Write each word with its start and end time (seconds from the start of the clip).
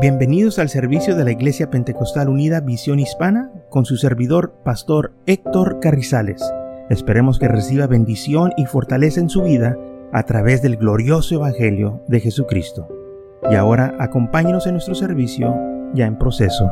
Bienvenidos 0.00 0.60
al 0.60 0.68
servicio 0.68 1.16
de 1.16 1.24
la 1.24 1.32
Iglesia 1.32 1.70
Pentecostal 1.70 2.28
Unida 2.28 2.60
Visión 2.60 3.00
Hispana 3.00 3.50
con 3.68 3.84
su 3.84 3.96
servidor, 3.96 4.54
Pastor 4.64 5.12
Héctor 5.26 5.80
Carrizales. 5.80 6.40
Esperemos 6.88 7.40
que 7.40 7.48
reciba 7.48 7.88
bendición 7.88 8.52
y 8.56 8.66
fortaleza 8.66 9.20
en 9.20 9.28
su 9.28 9.42
vida 9.42 9.76
a 10.12 10.22
través 10.22 10.62
del 10.62 10.76
glorioso 10.76 11.34
Evangelio 11.34 12.04
de 12.06 12.20
Jesucristo. 12.20 12.86
Y 13.50 13.56
ahora 13.56 13.96
acompáñenos 13.98 14.68
en 14.68 14.74
nuestro 14.74 14.94
servicio 14.94 15.56
ya 15.94 16.06
en 16.06 16.16
proceso. 16.16 16.70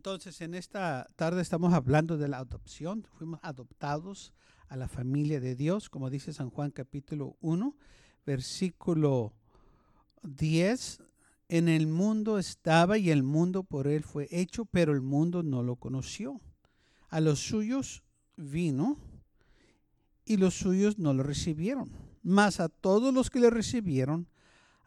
Entonces, 0.00 0.40
en 0.40 0.54
esta 0.54 1.10
tarde 1.14 1.42
estamos 1.42 1.74
hablando 1.74 2.16
de 2.16 2.26
la 2.26 2.38
adopción. 2.38 3.06
Fuimos 3.18 3.38
adoptados 3.42 4.32
a 4.68 4.76
la 4.78 4.88
familia 4.88 5.40
de 5.40 5.54
Dios, 5.54 5.90
como 5.90 6.08
dice 6.08 6.32
San 6.32 6.48
Juan 6.48 6.70
capítulo 6.70 7.36
1, 7.42 7.76
versículo 8.24 9.34
10. 10.22 11.02
En 11.50 11.68
el 11.68 11.86
mundo 11.86 12.38
estaba 12.38 12.96
y 12.96 13.10
el 13.10 13.22
mundo 13.22 13.62
por 13.62 13.86
él 13.86 14.02
fue 14.02 14.26
hecho, 14.30 14.64
pero 14.64 14.94
el 14.94 15.02
mundo 15.02 15.42
no 15.42 15.62
lo 15.62 15.76
conoció. 15.76 16.40
A 17.10 17.20
los 17.20 17.40
suyos 17.40 18.02
vino 18.38 18.96
y 20.24 20.38
los 20.38 20.54
suyos 20.54 20.98
no 20.98 21.12
lo 21.12 21.24
recibieron. 21.24 21.92
Mas 22.22 22.58
a 22.58 22.70
todos 22.70 23.12
los 23.12 23.28
que 23.28 23.40
le 23.40 23.50
recibieron, 23.50 24.28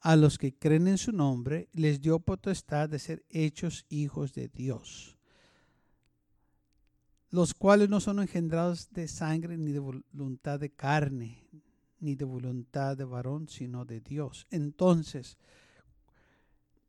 a 0.03 0.17
los 0.17 0.37
que 0.37 0.53
creen 0.53 0.89
en 0.89 0.97
su 0.97 1.13
nombre, 1.13 1.69
les 1.71 2.01
dio 2.01 2.19
potestad 2.19 2.89
de 2.89 2.99
ser 2.99 3.25
hechos 3.29 3.85
hijos 3.87 4.33
de 4.33 4.49
Dios, 4.49 5.17
los 7.29 7.53
cuales 7.53 7.89
no 7.89 8.01
son 8.01 8.19
engendrados 8.19 8.89
de 8.91 9.07
sangre 9.07 9.57
ni 9.57 9.71
de 9.71 9.79
voluntad 9.79 10.59
de 10.59 10.71
carne, 10.71 11.47
ni 12.01 12.15
de 12.15 12.25
voluntad 12.25 12.97
de 12.97 13.05
varón, 13.05 13.47
sino 13.47 13.85
de 13.85 14.01
Dios. 14.01 14.45
Entonces, 14.51 15.37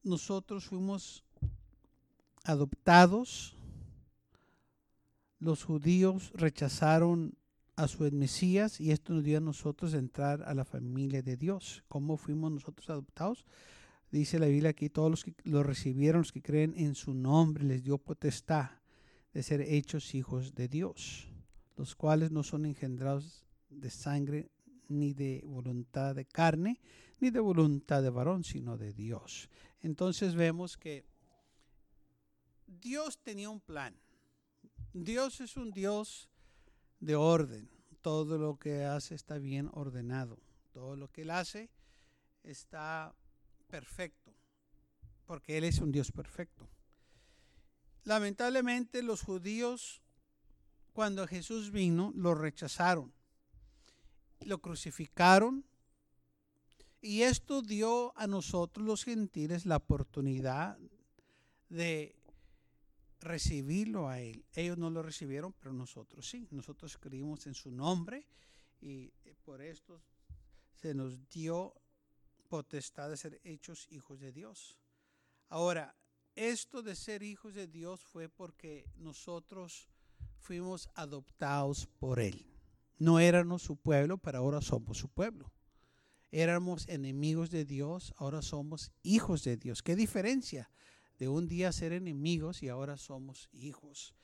nosotros 0.03 0.65
fuimos 0.65 1.23
adoptados, 2.43 3.57
los 5.39 5.63
judíos 5.63 6.33
rechazaron 6.35 7.39
a 7.77 7.89
su 7.89 8.05
Mesías 8.13 8.81
y 8.81 8.93
esto 8.93 9.15
nos 9.15 9.25
dio 9.25 9.39
a 9.39 9.41
nosotros 9.41 9.95
entrar 9.95 10.43
a 10.43 10.55
la 10.55 10.65
familia 10.65 11.23
de 11.23 11.37
Dios. 11.37 11.83
¿Cómo 11.89 12.17
fuimos 12.17 12.53
nosotros 12.53 12.89
adoptados? 12.91 13.45
Dice 14.11 14.39
la 14.39 14.47
Biblia 14.47 14.71
aquí, 14.71 14.91
todos 14.91 15.11
los 15.11 15.25
que 15.25 15.35
lo 15.43 15.63
recibieron, 15.63 16.21
los 16.21 16.33
que 16.33 16.43
creen 16.43 16.75
en 16.77 16.95
su 16.95 17.15
nombre, 17.15 17.65
les 17.65 17.83
dio 17.83 17.99
potestad 17.99 18.71
de 19.33 19.43
ser 19.43 19.61
hechos 19.61 20.15
hijos 20.15 20.55
de 20.55 20.69
Dios, 20.69 21.29
los 21.77 21.97
cuales 21.97 22.31
no 22.31 22.45
son 22.45 22.67
engendrados 22.67 23.45
de 23.71 23.91
sangre, 23.91 24.51
ni 24.89 25.15
de 25.15 25.43
voluntad 25.45 26.15
de 26.15 26.27
carne, 26.27 26.81
ni 27.19 27.31
de 27.31 27.41
voluntad 27.41 28.03
de 28.03 28.11
varón, 28.11 28.45
sino 28.45 28.77
de 28.77 28.93
Dios. 28.93 29.49
Entonces 29.81 30.37
vemos 30.37 30.77
que 30.77 31.05
Dios 32.67 33.19
tenía 33.19 33.51
un 33.51 33.61
plan. 33.61 33.97
Dios 34.93 35.41
es 35.41 35.57
un 35.57 35.73
Dios 35.73 36.29
de 37.05 37.17
orden. 37.17 37.69
Todo 38.01 38.39
lo 38.39 38.59
que 38.59 38.85
hace 38.85 39.15
está 39.15 39.39
bien 39.39 39.71
ordenado. 39.73 40.39
Todo 40.73 40.97
lo 40.97 41.09
que 41.09 41.23
Él 41.23 41.31
hace 41.31 41.71
está 42.43 43.15
perfecto, 43.69 44.35
porque 45.27 45.57
Él 45.57 45.65
es 45.65 45.79
un 45.79 45.93
Dios 45.93 46.13
perfecto. 46.13 46.69
Lamentablemente 48.05 49.03
los 49.03 49.23
judíos, 49.23 50.03
cuando 50.93 51.27
Jesús 51.27 51.71
vino, 51.71 52.13
lo 52.15 52.35
rechazaron, 52.35 53.13
lo 54.41 54.59
crucificaron, 54.59 55.65
y 57.01 57.23
esto 57.23 57.63
dio 57.63 58.17
a 58.19 58.27
nosotros 58.27 58.87
los 58.87 59.05
gentiles 59.05 59.67
la 59.67 59.77
oportunidad 59.77 60.79
de 61.69 62.17
recibirlo 63.21 64.09
a 64.09 64.21
Él. 64.21 64.45
Ellos 64.55 64.79
no 64.79 64.91
lo 64.91 65.03
recibieron, 65.03 65.53
pero 65.53 65.73
nosotros 65.73 66.29
sí. 66.29 66.47
Nosotros 66.51 66.99
creímos 66.99 67.47
en 67.47 67.55
su 67.55 67.71
nombre 67.71 68.27
y 68.81 69.13
eh, 69.25 69.35
por 69.43 69.63
esto 69.63 70.03
se 70.75 70.95
nos 70.95 71.29
dio 71.29 71.75
potestad 72.49 73.11
de 73.11 73.17
ser 73.17 73.41
hechos 73.45 73.87
hijos 73.91 74.21
de 74.21 74.33
Dios. 74.33 74.79
Ahora, 75.49 75.97
esto 76.35 76.83
de 76.83 76.97
ser 76.97 77.23
hijos 77.23 77.55
de 77.55 77.67
Dios 77.67 78.01
fue 78.01 78.29
porque 78.29 78.87
nosotros 78.97 79.89
fuimos 80.39 80.89
adoptados 80.95 81.87
por 81.99 82.21
Él. 82.21 82.47
No 82.99 83.19
éramos 83.19 83.63
su 83.63 83.77
pueblo, 83.77 84.19
pero 84.19 84.39
ahora 84.39 84.61
somos 84.61 84.99
su 84.99 85.09
pueblo. 85.09 85.53
Éramos 86.31 86.89
enemigos 86.89 87.51
de 87.51 87.65
Dios, 87.65 88.13
ahora 88.17 88.43
somos 88.43 88.93
hijos 89.03 89.45
de 89.45 89.57
Dios. 89.57 89.83
¿Qué 89.83 89.95
diferencia? 89.95 90.71
De 91.19 91.29
un 91.29 91.49
día 91.49 91.73
ser 91.73 91.93
enemigos 91.93 92.63
y 92.63 92.69
ahora 92.69 92.97
somos 92.97 93.49
hijos. 93.53 94.15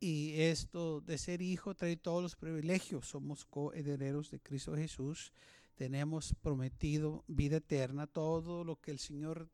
Y 0.00 0.40
esto 0.40 1.00
de 1.00 1.16
ser 1.16 1.42
hijo 1.42 1.74
trae 1.74 1.96
todos 1.96 2.22
los 2.22 2.34
privilegios. 2.34 3.06
Somos 3.08 3.44
coherederos 3.44 4.30
de 4.30 4.40
Cristo 4.40 4.74
Jesús. 4.74 5.32
Tenemos 5.76 6.34
prometido 6.42 7.24
vida 7.28 7.58
eterna. 7.58 8.06
Todo 8.06 8.64
lo 8.64 8.80
que 8.80 8.90
el 8.90 8.98
Señor 8.98 9.48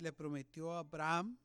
le 0.00 0.12
prometió 0.12 0.72
a 0.72 0.80
Abraham, 0.80 1.38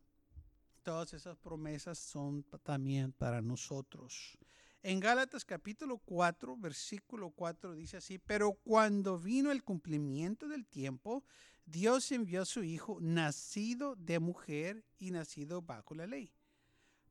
todas 0.83 1.13
esas 1.13 1.37
promesas 1.37 1.97
son 1.97 2.43
también 2.63 3.11
para 3.11 3.41
nosotros. 3.41 4.37
En 4.81 4.99
Gálatas 4.99 5.45
capítulo 5.45 5.97
4, 5.99 6.57
versículo 6.57 7.29
4 7.29 7.73
dice 7.73 7.97
así, 7.97 8.19
pero 8.19 8.51
cuando 8.51 9.17
vino 9.17 9.49
el 9.51 9.63
cumplimiento 9.63 10.47
del 10.47 10.65
tiempo, 10.65 11.23
Dios 11.65 12.11
envió 12.11 12.41
a 12.41 12.45
su 12.45 12.63
Hijo, 12.63 12.99
nacido 13.01 13.95
de 13.95 14.19
mujer 14.19 14.83
y 14.97 15.11
nacido 15.11 15.61
bajo 15.61 15.95
la 15.95 16.07
ley, 16.07 16.31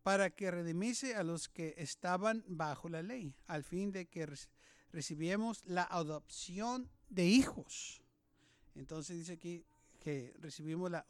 para 0.02 0.30
que 0.30 0.50
redimiese 0.50 1.14
a 1.14 1.22
los 1.22 1.48
que 1.48 1.74
estaban 1.78 2.44
bajo 2.46 2.88
la 2.88 3.02
ley, 3.02 3.34
al 3.46 3.64
fin 3.64 3.92
de 3.92 4.06
que 4.06 4.28
recibiéramos 4.90 5.64
la 5.64 5.84
adopción 5.84 6.90
de 7.08 7.26
hijos. 7.26 8.02
Entonces 8.74 9.18
dice 9.18 9.32
aquí 9.34 9.64
que 10.00 10.34
recibimos 10.38 10.90
la 10.90 11.06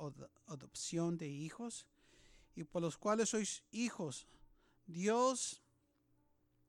adopción 0.47 1.17
de 1.17 1.29
hijos 1.29 1.87
y 2.55 2.65
por 2.65 2.83
los 2.83 2.99
cuales 2.99 3.31
sois 3.31 3.63
hijos. 3.71 4.27
Dios 4.87 5.63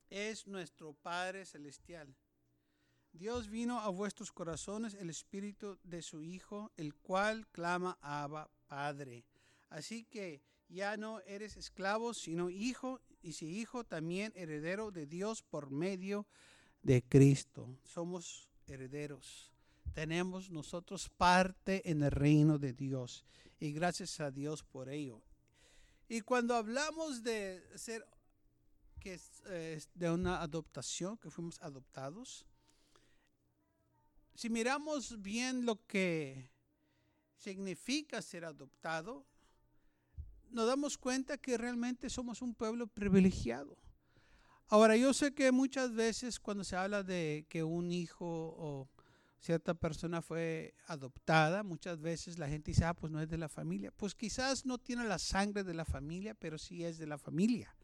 es 0.09 0.47
nuestro 0.47 0.93
Padre 0.93 1.45
Celestial. 1.45 2.15
Dios 3.13 3.47
vino 3.49 3.79
a 3.79 3.89
vuestros 3.89 4.31
corazones 4.31 4.95
el 4.95 5.09
Espíritu 5.09 5.77
de 5.83 6.01
su 6.01 6.23
Hijo, 6.23 6.71
el 6.77 6.95
cual 6.95 7.47
clama 7.47 7.97
Abba 8.01 8.49
Padre. 8.67 9.23
Así 9.69 10.03
que 10.03 10.41
ya 10.67 10.97
no 10.97 11.19
eres 11.21 11.55
esclavo, 11.55 12.15
sino 12.15 12.49
hijo, 12.49 12.99
y 13.21 13.33
si 13.33 13.59
hijo, 13.59 13.83
también 13.83 14.33
heredero 14.35 14.91
de 14.91 15.05
Dios 15.05 15.43
por 15.43 15.69
medio 15.69 16.25
de 16.81 17.03
Cristo. 17.03 17.77
Somos 17.83 18.49
herederos. 18.65 19.51
Tenemos 19.93 20.49
nosotros 20.49 21.09
parte 21.09 21.89
en 21.89 22.01
el 22.01 22.11
reino 22.11 22.57
de 22.57 22.73
Dios. 22.73 23.23
Y 23.59 23.71
gracias 23.71 24.19
a 24.19 24.31
Dios 24.31 24.63
por 24.63 24.89
ello. 24.89 25.21
Y 26.09 26.21
cuando 26.21 26.55
hablamos 26.55 27.23
de 27.23 27.63
ser 27.75 28.05
que 28.99 29.19
eh, 29.45 29.81
de 29.93 30.11
una 30.11 30.41
adoptación, 30.41 31.17
que 31.17 31.29
fuimos 31.29 31.61
adoptados, 31.61 32.45
si 34.35 34.49
miramos 34.49 35.21
bien 35.21 35.65
lo 35.65 35.85
que 35.85 36.49
significa 37.37 38.21
ser 38.21 38.45
adoptado, 38.45 39.25
nos 40.49 40.67
damos 40.67 40.97
cuenta 40.97 41.37
que 41.37 41.57
realmente 41.57 42.09
somos 42.09 42.41
un 42.41 42.53
pueblo 42.53 42.87
privilegiado. 42.87 43.77
Ahora, 44.67 44.95
yo 44.95 45.13
sé 45.13 45.33
que 45.33 45.51
muchas 45.51 45.93
veces 45.93 46.39
cuando 46.39 46.63
se 46.63 46.75
habla 46.75 47.03
de 47.03 47.45
que 47.49 47.63
un 47.63 47.91
hijo 47.91 48.25
o 48.25 48.89
cierta 49.39 49.73
persona 49.73 50.21
fue 50.21 50.73
adoptada, 50.87 51.63
muchas 51.63 51.99
veces 51.99 52.39
la 52.39 52.47
gente 52.47 52.71
dice, 52.71 52.85
ah, 52.85 52.93
pues 52.93 53.11
no 53.11 53.21
es 53.21 53.29
de 53.29 53.37
la 53.37 53.49
familia. 53.49 53.91
Pues 53.91 54.15
quizás 54.15 54.65
no 54.65 54.77
tiene 54.77 55.03
la 55.03 55.19
sangre 55.19 55.63
de 55.63 55.73
la 55.73 55.85
familia, 55.85 56.33
pero 56.33 56.57
sí 56.57 56.83
es 56.83 56.97
de 56.97 57.07
la 57.07 57.17
familia. 57.17 57.75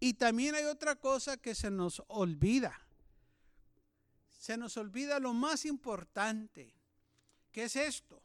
Y 0.00 0.14
también 0.14 0.54
hay 0.54 0.64
otra 0.64 0.96
cosa 0.96 1.36
que 1.36 1.54
se 1.54 1.70
nos 1.70 2.02
olvida 2.08 2.85
se 4.46 4.56
nos 4.56 4.76
olvida 4.76 5.18
lo 5.18 5.34
más 5.34 5.64
importante, 5.64 6.72
que 7.50 7.64
es 7.64 7.74
esto. 7.74 8.22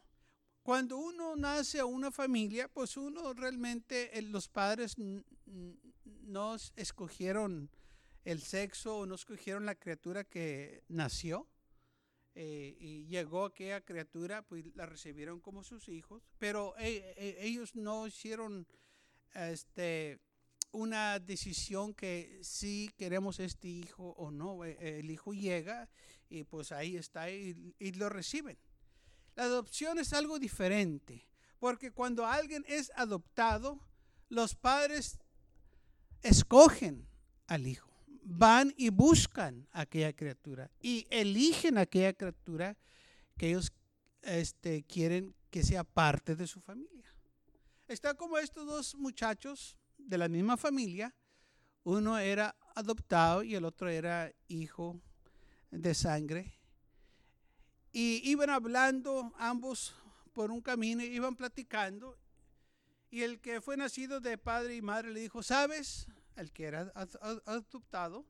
Cuando 0.62 0.96
uno 0.98 1.36
nace 1.36 1.80
a 1.80 1.86
una 1.86 2.12
familia, 2.12 2.68
pues 2.68 2.96
uno 2.96 3.34
realmente, 3.34 4.12
los 4.22 4.48
padres 4.48 4.98
no 5.48 6.56
escogieron 6.76 7.72
el 8.24 8.40
sexo 8.40 9.00
o 9.00 9.06
no 9.08 9.16
escogieron 9.16 9.66
la 9.66 9.74
criatura 9.74 10.24
que 10.24 10.84
nació. 10.90 11.48
Eh, 12.36 12.78
y 12.80 13.08
llegó 13.08 13.46
aquella 13.46 13.82
criatura, 13.82 14.44
pues 14.44 14.64
la 14.76 14.86
recibieron 14.86 15.40
como 15.40 15.64
sus 15.64 15.90
hijos, 15.90 16.22
pero 16.38 16.78
e, 16.78 17.16
e, 17.18 17.48
ellos 17.48 17.76
no 17.76 18.06
hicieron 18.06 18.68
este, 19.34 20.20
una 20.72 21.20
decisión 21.20 21.94
que 21.94 22.40
si 22.42 22.92
queremos 22.98 23.40
este 23.40 23.68
hijo 23.68 24.14
o 24.18 24.32
no. 24.32 24.64
E, 24.64 25.00
el 25.00 25.12
hijo 25.12 25.34
llega 25.34 25.90
y 26.30 26.44
pues 26.44 26.72
ahí 26.72 26.98
está 26.98 27.30
y, 27.30 27.76
y 27.80 27.92
lo 27.94 28.10
reciben. 28.10 28.58
La 29.36 29.44
adopción 29.44 30.00
es 30.00 30.14
algo 30.14 30.40
diferente, 30.40 31.28
porque 31.60 31.92
cuando 31.92 32.26
alguien 32.26 32.66
es 32.68 32.92
adoptado, 32.96 33.80
los 34.30 34.56
padres 34.56 35.20
escogen 36.22 37.08
al 37.48 37.68
hijo, 37.68 37.92
van 38.24 38.74
y 38.78 38.90
buscan 38.90 39.68
a 39.72 39.82
aquella 39.82 40.14
criatura 40.14 40.70
y 40.82 41.08
eligen 41.10 41.78
a 41.78 41.82
aquella 41.82 42.14
criatura 42.14 42.78
que 43.38 43.50
ellos 43.50 43.72
este, 44.22 44.84
quieren 44.84 45.36
que 45.50 45.64
sea 45.64 45.84
parte 45.84 46.36
de 46.36 46.48
su 46.48 46.62
familia. 46.62 47.14
Está 47.88 48.14
como 48.14 48.38
estos 48.38 48.66
dos 48.66 48.96
muchachos 48.96 49.78
de 50.12 50.18
la 50.18 50.28
misma 50.28 50.58
familia. 50.58 51.16
Uno 51.84 52.20
era 52.20 52.54
adoptado 52.76 53.44
y 53.44 53.56
el 53.56 53.64
otro 53.64 53.90
era 53.90 54.32
hijo 54.50 55.02
de 55.72 55.96
sangre. 55.96 56.54
Y 57.94 58.30
iban 58.30 58.50
hablando 58.50 59.34
ambos 59.38 59.94
por 60.34 60.52
un 60.52 60.62
camino, 60.62 61.02
iban 61.02 61.36
platicando. 61.36 62.18
Y 63.10 63.22
el 63.22 63.40
que 63.40 63.62
fue 63.62 63.78
nacido 63.78 64.20
de 64.20 64.38
padre 64.38 64.76
y 64.76 64.82
madre 64.82 65.12
le 65.12 65.22
dijo, 65.22 65.42
¿sabes? 65.42 66.08
El 66.36 66.52
que 66.52 66.66
era 66.66 66.92
adoptado, 67.46 68.26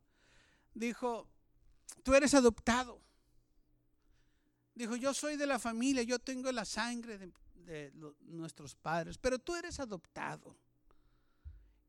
dijo, 0.74 1.28
tú 2.04 2.14
eres 2.14 2.34
adoptado. 2.36 3.02
Dijo, 4.76 4.96
yo 4.96 5.14
soy 5.14 5.36
de 5.36 5.48
la 5.48 5.58
familia, 5.58 6.04
yo 6.04 6.20
tengo 6.20 6.52
la 6.52 6.66
sangre 6.66 7.18
de, 7.18 7.32
de 7.56 7.92
nuestros 8.22 8.76
padres, 8.76 9.18
pero 9.18 9.40
tú 9.40 9.56
eres 9.56 9.80
adoptado. 9.80 10.56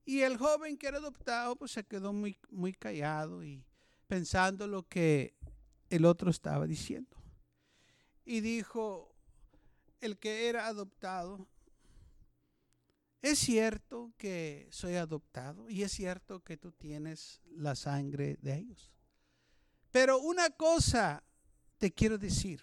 Y 0.05 0.21
el 0.21 0.37
joven 0.37 0.77
que 0.77 0.89
era 0.89 0.99
adoptado, 0.99 1.57
pues 1.57 1.73
se 1.73 1.85
quedó 1.85 2.13
muy, 2.13 2.37
muy 2.51 2.73
callado 2.73 3.45
y 3.45 3.65
pensando 4.07 4.67
lo 4.67 4.83
que 4.89 5.35
el 5.91 6.05
otro 6.05 6.31
estaba 6.31 6.67
diciendo. 6.67 7.17
Y 8.25 8.41
dijo, 8.41 9.15
el 10.01 10.19
que 10.19 10.49
era 10.49 10.67
adoptado, 10.67 11.47
es 13.21 13.39
cierto 13.39 14.13
que 14.17 14.69
soy 14.71 14.97
adoptado 14.97 15.71
y 15.71 15.85
es 15.85 15.93
cierto 15.93 16.43
que 16.43 16.57
tú 16.57 16.73
tienes 16.73 17.41
la 17.47 17.77
sangre 17.77 18.37
de 18.43 18.57
ellos. 18.57 18.91
Pero 19.93 20.19
una 20.19 20.51
cosa 20.51 21.23
te 21.79 21.93
quiero 21.93 22.17
decir, 22.17 22.63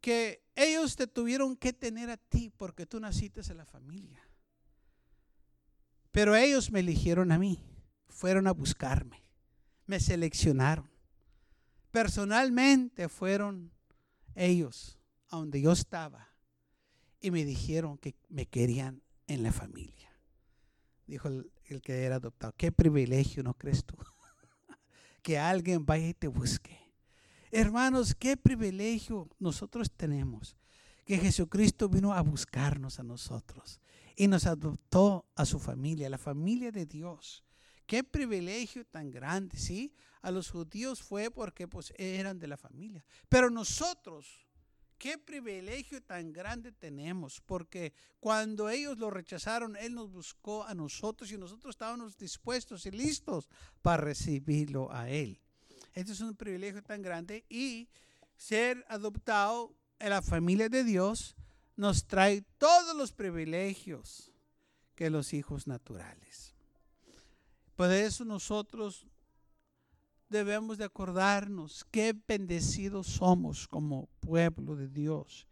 que 0.00 0.42
ellos 0.54 0.96
te 0.96 1.06
tuvieron 1.06 1.56
que 1.56 1.72
tener 1.72 2.10
a 2.10 2.16
ti 2.16 2.50
porque 2.50 2.86
tú 2.86 2.98
naciste 2.98 3.40
en 3.48 3.56
la 3.56 3.64
familia. 3.64 4.20
Pero 6.12 6.34
ellos 6.34 6.70
me 6.70 6.80
eligieron 6.80 7.32
a 7.32 7.38
mí, 7.38 7.62
fueron 8.08 8.46
a 8.46 8.52
buscarme, 8.52 9.22
me 9.86 10.00
seleccionaron. 10.00 10.90
Personalmente 11.92 13.08
fueron 13.08 13.72
ellos 14.34 14.98
a 15.28 15.36
donde 15.36 15.60
yo 15.60 15.72
estaba 15.72 16.28
y 17.20 17.30
me 17.30 17.44
dijeron 17.44 17.98
que 17.98 18.14
me 18.28 18.46
querían 18.46 19.02
en 19.26 19.42
la 19.42 19.52
familia. 19.52 20.10
Dijo 21.06 21.28
el, 21.28 21.50
el 21.64 21.82
que 21.82 22.04
era 22.04 22.16
adoptado, 22.16 22.54
qué 22.56 22.72
privilegio, 22.72 23.42
¿no 23.42 23.54
crees 23.54 23.84
tú? 23.84 23.96
que 25.22 25.38
alguien 25.38 25.84
vaya 25.86 26.08
y 26.08 26.14
te 26.14 26.28
busque. 26.28 26.78
Hermanos, 27.52 28.14
qué 28.14 28.36
privilegio 28.36 29.28
nosotros 29.38 29.90
tenemos 29.90 30.56
que 31.04 31.18
Jesucristo 31.18 31.88
vino 31.88 32.12
a 32.14 32.20
buscarnos 32.20 33.00
a 33.00 33.02
nosotros 33.02 33.80
y 34.20 34.28
nos 34.28 34.44
adoptó 34.44 35.30
a 35.34 35.46
su 35.46 35.58
familia, 35.58 36.10
la 36.10 36.18
familia 36.18 36.70
de 36.70 36.84
Dios. 36.84 37.42
Qué 37.86 38.04
privilegio 38.04 38.84
tan 38.84 39.10
grande, 39.10 39.56
¿sí? 39.56 39.94
A 40.20 40.30
los 40.30 40.50
judíos 40.50 41.02
fue 41.02 41.30
porque 41.30 41.66
pues 41.66 41.94
eran 41.96 42.38
de 42.38 42.46
la 42.46 42.58
familia. 42.58 43.02
Pero 43.30 43.48
nosotros, 43.48 44.46
qué 44.98 45.16
privilegio 45.16 46.02
tan 46.02 46.34
grande 46.34 46.70
tenemos, 46.70 47.40
porque 47.40 47.94
cuando 48.18 48.68
ellos 48.68 48.98
lo 48.98 49.08
rechazaron, 49.08 49.74
Él 49.76 49.94
nos 49.94 50.12
buscó 50.12 50.64
a 50.64 50.74
nosotros 50.74 51.32
y 51.32 51.38
nosotros 51.38 51.72
estábamos 51.72 52.18
dispuestos 52.18 52.84
y 52.84 52.90
listos 52.90 53.48
para 53.80 54.02
recibirlo 54.02 54.92
a 54.92 55.08
Él. 55.08 55.40
Este 55.94 56.12
es 56.12 56.20
un 56.20 56.36
privilegio 56.36 56.82
tan 56.82 57.00
grande 57.00 57.46
y 57.48 57.88
ser 58.36 58.84
adoptado 58.86 59.74
en 59.98 60.10
la 60.10 60.20
familia 60.20 60.68
de 60.68 60.84
Dios 60.84 61.36
nos 61.80 62.04
trae 62.04 62.42
todos 62.58 62.94
los 62.94 63.10
privilegios 63.10 64.30
que 64.94 65.08
los 65.08 65.32
hijos 65.32 65.66
naturales. 65.66 66.54
Por 67.74 67.90
eso 67.90 68.26
nosotros 68.26 69.06
debemos 70.28 70.76
de 70.76 70.84
acordarnos 70.84 71.86
qué 71.90 72.14
bendecidos 72.28 73.06
somos 73.06 73.66
como 73.66 74.10
pueblo 74.20 74.76
de 74.76 74.88
Dios 74.88 75.46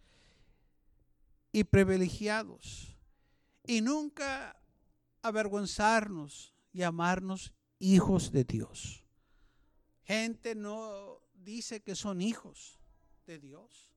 y 1.50 1.64
privilegiados 1.64 2.94
y 3.66 3.80
nunca 3.80 4.54
avergonzarnos 5.22 6.52
y 6.74 6.82
amarnos 6.82 7.54
hijos 7.78 8.32
de 8.32 8.44
Dios. 8.44 9.02
Gente 10.04 10.54
no 10.54 11.22
dice 11.32 11.80
que 11.80 11.94
son 11.94 12.20
hijos 12.20 12.78
de 13.24 13.38
Dios. 13.38 13.90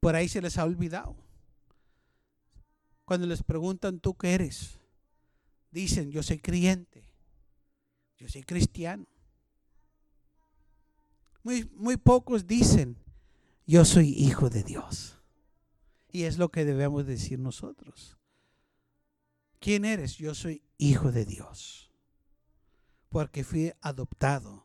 Por 0.00 0.14
ahí 0.14 0.28
se 0.28 0.42
les 0.42 0.58
ha 0.58 0.64
olvidado. 0.64 1.24
Cuando 3.04 3.26
les 3.26 3.42
preguntan, 3.42 4.00
¿tú 4.00 4.14
qué 4.14 4.34
eres? 4.34 4.78
Dicen, 5.70 6.10
yo 6.10 6.22
soy 6.22 6.38
creyente, 6.38 7.04
yo 8.16 8.28
soy 8.28 8.42
cristiano. 8.42 9.06
Muy, 11.42 11.68
muy 11.74 11.96
pocos 11.96 12.46
dicen, 12.46 12.96
yo 13.66 13.84
soy 13.84 14.10
hijo 14.10 14.48
de 14.48 14.62
Dios. 14.62 15.18
Y 16.10 16.22
es 16.22 16.38
lo 16.38 16.50
que 16.50 16.64
debemos 16.64 17.06
decir 17.06 17.38
nosotros. 17.38 18.16
¿Quién 19.58 19.84
eres? 19.84 20.16
Yo 20.16 20.34
soy 20.34 20.62
hijo 20.78 21.10
de 21.10 21.24
Dios. 21.24 21.90
Porque 23.08 23.44
fui 23.44 23.72
adoptado 23.80 24.64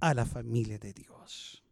a 0.00 0.14
la 0.14 0.26
familia 0.26 0.78
de 0.78 0.92
Dios. 0.92 1.64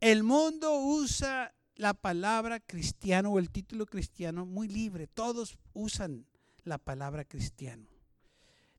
El 0.00 0.22
mundo 0.22 0.78
usa 0.78 1.54
la 1.76 1.94
palabra 1.94 2.60
cristiano 2.60 3.30
o 3.30 3.38
el 3.38 3.50
título 3.50 3.86
cristiano 3.86 4.46
muy 4.46 4.68
libre. 4.68 5.06
Todos 5.06 5.58
usan 5.72 6.26
la 6.64 6.78
palabra 6.78 7.24
cristiano. 7.24 7.86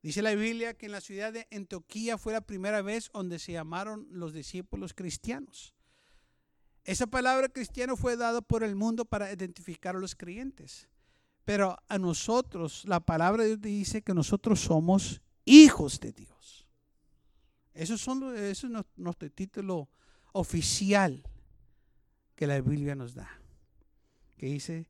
Dice 0.01 0.22
la 0.22 0.36
Biblia 0.36 0.75
que 0.75 0.86
en 0.86 0.91
la 0.91 1.01
ciudad 1.01 1.34
de 1.34 1.48
Antioquía 1.51 2.17
fue 2.17 2.34
la 2.34 2.41
primera 2.41 2.81
vez 2.81 3.10
donde 3.12 3.39
se 3.39 3.53
llamaron 3.53 4.08
los 4.12 4.34
discípulos 4.34 4.93
cristianos. 4.93 5.74
Esa 6.84 7.08
palabra 7.08 7.50
cristiano 7.50 7.98
fue 7.98 8.15
dada 8.15 8.41
por 8.41 8.63
el 8.63 8.75
mundo 8.75 9.05
para 9.05 9.31
identificar 9.34 9.96
a 9.96 10.00
los 10.00 10.15
creyentes. 10.15 10.88
Pero 11.43 11.77
a 11.88 11.98
nosotros, 11.98 12.86
la 12.86 13.00
palabra 13.00 13.43
de 13.43 13.50
Dios 13.50 13.62
dice 13.62 14.01
que 14.03 14.13
nosotros 14.13 14.62
somos 14.62 15.22
hijos 15.43 16.00
de 16.00 16.12
Dios. 16.12 16.67
Eso, 17.74 17.98
son, 17.98 18.36
eso 18.38 18.67
es 18.67 18.86
nuestro 18.96 19.29
título 19.31 19.89
oficial 20.34 21.24
que 22.36 22.48
la 22.48 22.60
Biblia 22.62 22.96
nos 22.96 23.15
da, 23.15 23.30
que 24.38 24.48
dice 24.48 24.88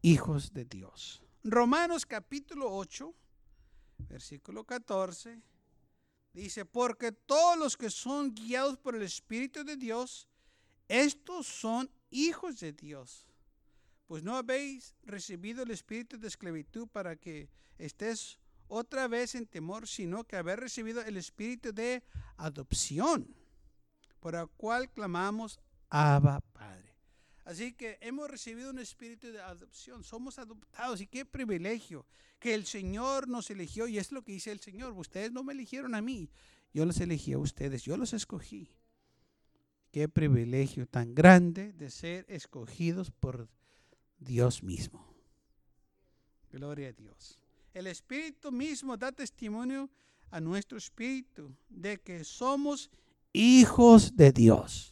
hijos 0.00 0.52
de 0.52 0.64
Dios. 0.64 1.22
Romanos 1.44 2.06
capítulo 2.06 2.72
8, 2.72 3.14
versículo 4.08 4.64
14, 4.64 5.40
dice, 6.32 6.64
porque 6.64 7.12
todos 7.12 7.58
los 7.58 7.76
que 7.76 7.90
son 7.90 8.32
guiados 8.32 8.78
por 8.78 8.94
el 8.94 9.02
Espíritu 9.02 9.64
de 9.64 9.76
Dios, 9.76 10.28
estos 10.88 11.46
son 11.46 11.90
hijos 12.10 12.60
de 12.60 12.72
Dios. 12.72 13.26
Pues 14.06 14.22
no 14.22 14.36
habéis 14.36 14.94
recibido 15.04 15.62
el 15.62 15.70
espíritu 15.70 16.18
de 16.18 16.28
esclavitud 16.28 16.86
para 16.88 17.16
que 17.16 17.48
estés 17.78 18.38
otra 18.68 19.08
vez 19.08 19.34
en 19.34 19.46
temor, 19.46 19.88
sino 19.88 20.24
que 20.24 20.36
haber 20.36 20.60
recibido 20.60 21.00
el 21.00 21.16
espíritu 21.16 21.72
de 21.72 22.02
adopción, 22.36 23.34
por 24.20 24.34
el 24.34 24.48
cual 24.48 24.90
clamamos 24.90 25.58
Abba 25.94 26.40
Padre. 26.40 26.96
Así 27.44 27.74
que 27.74 27.98
hemos 28.00 28.30
recibido 28.30 28.70
un 28.70 28.78
espíritu 28.78 29.30
de 29.30 29.42
adopción, 29.42 30.02
somos 30.02 30.38
adoptados 30.38 31.02
y 31.02 31.06
qué 31.06 31.26
privilegio 31.26 32.06
que 32.38 32.54
el 32.54 32.64
Señor 32.64 33.28
nos 33.28 33.50
eligió 33.50 33.86
y 33.86 33.98
es 33.98 34.10
lo 34.10 34.22
que 34.22 34.32
dice 34.32 34.52
el 34.52 34.60
Señor, 34.60 34.92
ustedes 34.92 35.32
no 35.32 35.44
me 35.44 35.52
eligieron 35.52 35.94
a 35.94 36.00
mí, 36.00 36.30
yo 36.72 36.86
los 36.86 36.98
elegí 36.98 37.34
a 37.34 37.38
ustedes, 37.38 37.82
yo 37.82 37.98
los 37.98 38.14
escogí. 38.14 38.70
Qué 39.90 40.08
privilegio 40.08 40.86
tan 40.86 41.14
grande 41.14 41.74
de 41.74 41.90
ser 41.90 42.24
escogidos 42.30 43.10
por 43.10 43.50
Dios 44.18 44.62
mismo. 44.62 45.14
Gloria 46.50 46.88
a 46.88 46.92
Dios. 46.92 47.38
El 47.74 47.86
Espíritu 47.86 48.50
mismo 48.50 48.96
da 48.96 49.12
testimonio 49.12 49.90
a 50.30 50.40
nuestro 50.40 50.78
espíritu 50.78 51.54
de 51.68 52.00
que 52.00 52.24
somos 52.24 52.90
hijos 53.34 54.16
de 54.16 54.32
Dios. 54.32 54.91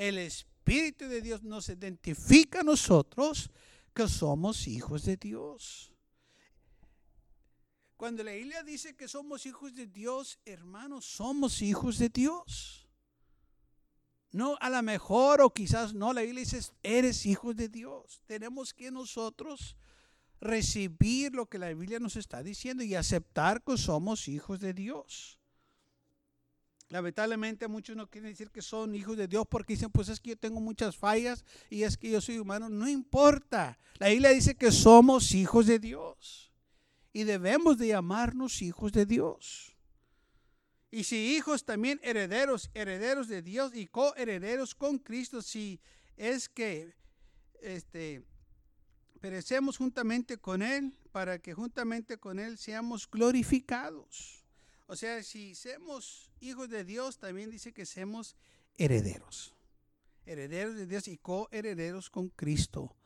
El 0.00 0.16
Espíritu 0.16 1.08
de 1.08 1.20
Dios 1.20 1.42
nos 1.42 1.68
identifica 1.68 2.60
a 2.60 2.62
nosotros 2.62 3.50
que 3.92 4.08
somos 4.08 4.66
hijos 4.66 5.04
de 5.04 5.18
Dios. 5.18 5.92
Cuando 7.98 8.24
la 8.24 8.32
Biblia 8.32 8.62
dice 8.62 8.96
que 8.96 9.08
somos 9.08 9.44
hijos 9.44 9.74
de 9.74 9.86
Dios, 9.86 10.38
hermanos, 10.46 11.04
somos 11.04 11.60
hijos 11.60 11.98
de 11.98 12.08
Dios. 12.08 12.88
No, 14.32 14.56
a 14.62 14.70
lo 14.70 14.82
mejor 14.82 15.42
o 15.42 15.52
quizás 15.52 15.92
no, 15.92 16.14
la 16.14 16.22
Biblia 16.22 16.44
dice, 16.44 16.62
eres 16.82 17.26
hijo 17.26 17.52
de 17.52 17.68
Dios. 17.68 18.22
Tenemos 18.24 18.72
que 18.72 18.90
nosotros 18.90 19.76
recibir 20.40 21.34
lo 21.34 21.44
que 21.44 21.58
la 21.58 21.68
Biblia 21.74 21.98
nos 21.98 22.16
está 22.16 22.42
diciendo 22.42 22.82
y 22.82 22.94
aceptar 22.94 23.62
que 23.62 23.76
somos 23.76 24.28
hijos 24.28 24.60
de 24.60 24.72
Dios. 24.72 25.39
Lamentablemente 26.90 27.68
muchos 27.68 27.96
no 27.96 28.10
quieren 28.10 28.30
decir 28.30 28.50
que 28.50 28.60
son 28.60 28.96
hijos 28.96 29.16
de 29.16 29.28
Dios 29.28 29.46
porque 29.48 29.74
dicen, 29.74 29.90
pues 29.90 30.08
es 30.08 30.18
que 30.18 30.30
yo 30.30 30.36
tengo 30.36 30.60
muchas 30.60 30.96
fallas 30.96 31.44
y 31.70 31.84
es 31.84 31.96
que 31.96 32.10
yo 32.10 32.20
soy 32.20 32.38
humano. 32.38 32.68
No 32.68 32.88
importa. 32.88 33.78
La 33.98 34.08
Biblia 34.08 34.30
dice 34.30 34.56
que 34.56 34.72
somos 34.72 35.32
hijos 35.32 35.66
de 35.66 35.78
Dios 35.78 36.50
y 37.12 37.22
debemos 37.22 37.78
de 37.78 37.88
llamarnos 37.88 38.60
hijos 38.60 38.90
de 38.90 39.06
Dios. 39.06 39.76
Y 40.90 41.04
si 41.04 41.36
hijos 41.36 41.64
también 41.64 42.00
herederos, 42.02 42.70
herederos 42.74 43.28
de 43.28 43.42
Dios 43.42 43.72
y 43.72 43.86
coherederos 43.86 44.74
con 44.74 44.98
Cristo, 44.98 45.42
si 45.42 45.80
es 46.16 46.48
que 46.48 46.92
este, 47.62 48.24
perecemos 49.20 49.76
juntamente 49.76 50.38
con 50.38 50.60
Él, 50.60 50.92
para 51.12 51.38
que 51.38 51.54
juntamente 51.54 52.18
con 52.18 52.40
Él 52.40 52.58
seamos 52.58 53.08
glorificados. 53.08 54.39
O 54.90 54.96
sea, 54.96 55.22
si 55.22 55.54
somos 55.54 56.32
hijos 56.40 56.68
de 56.68 56.82
Dios, 56.82 57.16
también 57.16 57.48
dice 57.48 57.72
que 57.72 57.86
somos 57.86 58.34
herederos. 58.76 59.54
Herederos 60.26 60.74
de 60.74 60.84
Dios 60.88 61.06
y 61.06 61.16
coherederos 61.16 62.10
con 62.10 62.28
Cristo. 62.28 62.96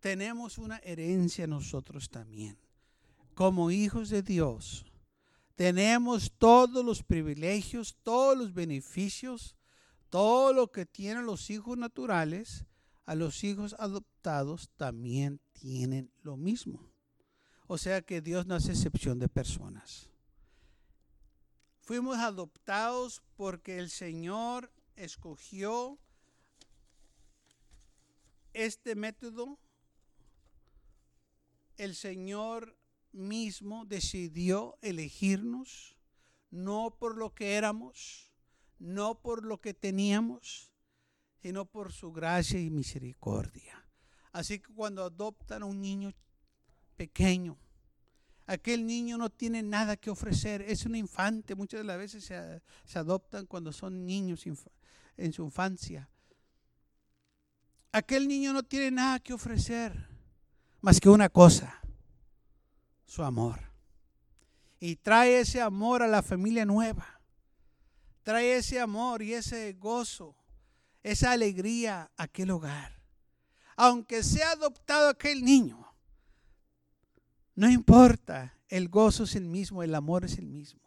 Tenemos 0.00 0.58
una 0.58 0.78
herencia 0.78 1.46
nosotros 1.46 2.10
también. 2.10 2.58
Como 3.34 3.70
hijos 3.70 4.08
de 4.08 4.22
Dios, 4.22 4.84
tenemos 5.54 6.32
todos 6.36 6.84
los 6.84 7.04
privilegios, 7.04 7.96
todos 8.02 8.36
los 8.36 8.52
beneficios, 8.52 9.54
todo 10.08 10.52
lo 10.52 10.72
que 10.72 10.84
tienen 10.84 11.26
los 11.26 11.48
hijos 11.48 11.78
naturales, 11.78 12.64
a 13.06 13.14
los 13.14 13.44
hijos 13.44 13.76
adoptados 13.78 14.68
también 14.76 15.40
tienen 15.52 16.10
lo 16.22 16.36
mismo. 16.36 16.90
O 17.68 17.78
sea 17.78 18.02
que 18.02 18.20
Dios 18.20 18.46
no 18.46 18.56
hace 18.56 18.72
excepción 18.72 19.20
de 19.20 19.28
personas. 19.28 20.09
Fuimos 21.90 22.18
adoptados 22.18 23.20
porque 23.34 23.80
el 23.80 23.90
Señor 23.90 24.72
escogió 24.94 25.98
este 28.52 28.94
método. 28.94 29.58
El 31.76 31.96
Señor 31.96 32.78
mismo 33.10 33.86
decidió 33.86 34.78
elegirnos, 34.82 35.96
no 36.52 36.94
por 36.96 37.18
lo 37.18 37.34
que 37.34 37.54
éramos, 37.54 38.32
no 38.78 39.20
por 39.20 39.44
lo 39.44 39.60
que 39.60 39.74
teníamos, 39.74 40.72
sino 41.42 41.66
por 41.66 41.92
su 41.92 42.12
gracia 42.12 42.60
y 42.60 42.70
misericordia. 42.70 43.84
Así 44.30 44.60
que 44.60 44.72
cuando 44.72 45.02
adoptan 45.02 45.64
a 45.64 45.66
un 45.66 45.80
niño 45.80 46.12
pequeño, 46.94 47.58
aquel 48.50 48.84
niño 48.84 49.16
no 49.16 49.30
tiene 49.30 49.62
nada 49.62 49.96
que 49.96 50.10
ofrecer, 50.10 50.62
es 50.62 50.84
un 50.84 50.96
infante, 50.96 51.54
muchas 51.54 51.80
de 51.80 51.84
las 51.84 51.96
veces 51.96 52.24
se, 52.24 52.60
se 52.84 52.98
adoptan 52.98 53.46
cuando 53.46 53.72
son 53.72 54.04
niños 54.04 54.44
en 55.16 55.32
su 55.32 55.44
infancia. 55.44 56.08
Aquel 57.92 58.26
niño 58.26 58.52
no 58.52 58.64
tiene 58.64 58.90
nada 58.90 59.20
que 59.20 59.32
ofrecer, 59.32 60.08
más 60.80 60.98
que 60.98 61.08
una 61.08 61.28
cosa, 61.28 61.80
su 63.06 63.22
amor. 63.22 63.60
Y 64.80 64.96
trae 64.96 65.38
ese 65.38 65.60
amor 65.60 66.02
a 66.02 66.08
la 66.08 66.22
familia 66.22 66.64
nueva. 66.64 67.20
Trae 68.24 68.56
ese 68.56 68.80
amor 68.80 69.22
y 69.22 69.34
ese 69.34 69.74
gozo, 69.74 70.34
esa 71.04 71.30
alegría 71.30 72.10
a 72.16 72.24
aquel 72.24 72.50
hogar. 72.50 73.00
Aunque 73.76 74.24
sea 74.24 74.52
adoptado 74.52 75.08
aquel 75.08 75.44
niño, 75.44 75.89
no 77.60 77.68
importa, 77.68 78.58
el 78.70 78.88
gozo 78.88 79.24
es 79.24 79.36
el 79.36 79.44
mismo, 79.44 79.82
el 79.82 79.94
amor 79.94 80.24
es 80.24 80.38
el 80.38 80.46
mismo 80.46 80.80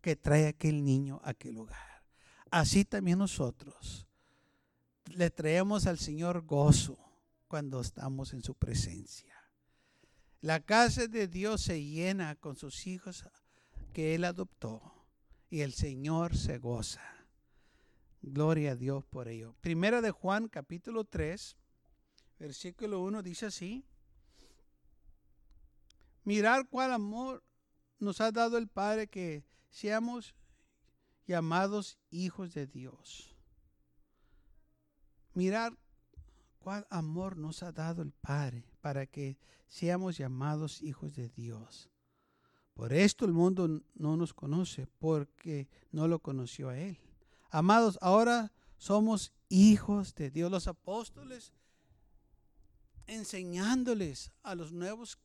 que 0.00 0.16
trae 0.16 0.48
aquel 0.48 0.82
niño 0.82 1.20
a 1.22 1.30
aquel 1.30 1.58
hogar. 1.58 2.02
Así 2.50 2.84
también 2.84 3.20
nosotros 3.20 4.08
le 5.04 5.30
traemos 5.30 5.86
al 5.86 6.00
Señor 6.00 6.44
gozo 6.44 6.98
cuando 7.46 7.80
estamos 7.80 8.32
en 8.32 8.42
su 8.42 8.56
presencia. 8.56 9.32
La 10.40 10.58
casa 10.58 11.06
de 11.06 11.28
Dios 11.28 11.62
se 11.62 11.80
llena 11.80 12.34
con 12.34 12.56
sus 12.56 12.88
hijos 12.88 13.24
que 13.92 14.16
Él 14.16 14.24
adoptó 14.24 15.06
y 15.50 15.60
el 15.60 15.72
Señor 15.72 16.36
se 16.36 16.58
goza. 16.58 17.02
Gloria 18.22 18.72
a 18.72 18.76
Dios 18.76 19.04
por 19.04 19.28
ello. 19.28 19.54
Primera 19.60 20.00
de 20.00 20.10
Juan 20.10 20.48
capítulo 20.48 21.04
3, 21.04 21.56
versículo 22.40 23.02
1 23.02 23.22
dice 23.22 23.46
así. 23.46 23.84
Mirar 26.24 26.68
cuál 26.68 26.92
amor 26.92 27.42
nos 27.98 28.20
ha 28.20 28.30
dado 28.30 28.58
el 28.58 28.68
Padre 28.68 29.08
que 29.08 29.44
seamos 29.70 30.34
llamados 31.26 31.98
hijos 32.10 32.54
de 32.54 32.66
Dios. 32.66 33.36
Mirar 35.34 35.76
cuál 36.58 36.86
amor 36.90 37.36
nos 37.36 37.62
ha 37.62 37.72
dado 37.72 38.02
el 38.02 38.12
Padre 38.12 38.64
para 38.80 39.06
que 39.06 39.38
seamos 39.66 40.18
llamados 40.18 40.82
hijos 40.82 41.14
de 41.14 41.28
Dios. 41.28 41.90
Por 42.74 42.92
esto 42.92 43.24
el 43.24 43.32
mundo 43.32 43.82
no 43.94 44.16
nos 44.16 44.32
conoce, 44.32 44.86
porque 44.98 45.68
no 45.90 46.08
lo 46.08 46.20
conoció 46.20 46.70
a 46.70 46.78
Él. 46.78 46.98
Amados, 47.50 47.98
ahora 48.00 48.52
somos 48.78 49.32
hijos 49.48 50.14
de 50.14 50.30
Dios. 50.30 50.50
Los 50.50 50.68
apóstoles 50.68 51.52
enseñándoles 53.06 54.32
a 54.42 54.54
los 54.54 54.72
nuevos 54.72 55.18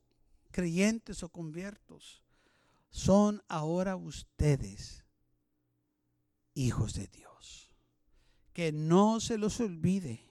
creyentes 0.50 1.22
o 1.22 1.28
conviertos, 1.28 2.22
son 2.90 3.42
ahora 3.48 3.96
ustedes 3.96 5.04
hijos 6.54 6.94
de 6.94 7.06
Dios. 7.08 7.70
Que 8.52 8.72
no 8.72 9.20
se 9.20 9.38
los 9.38 9.60
olvide 9.60 10.28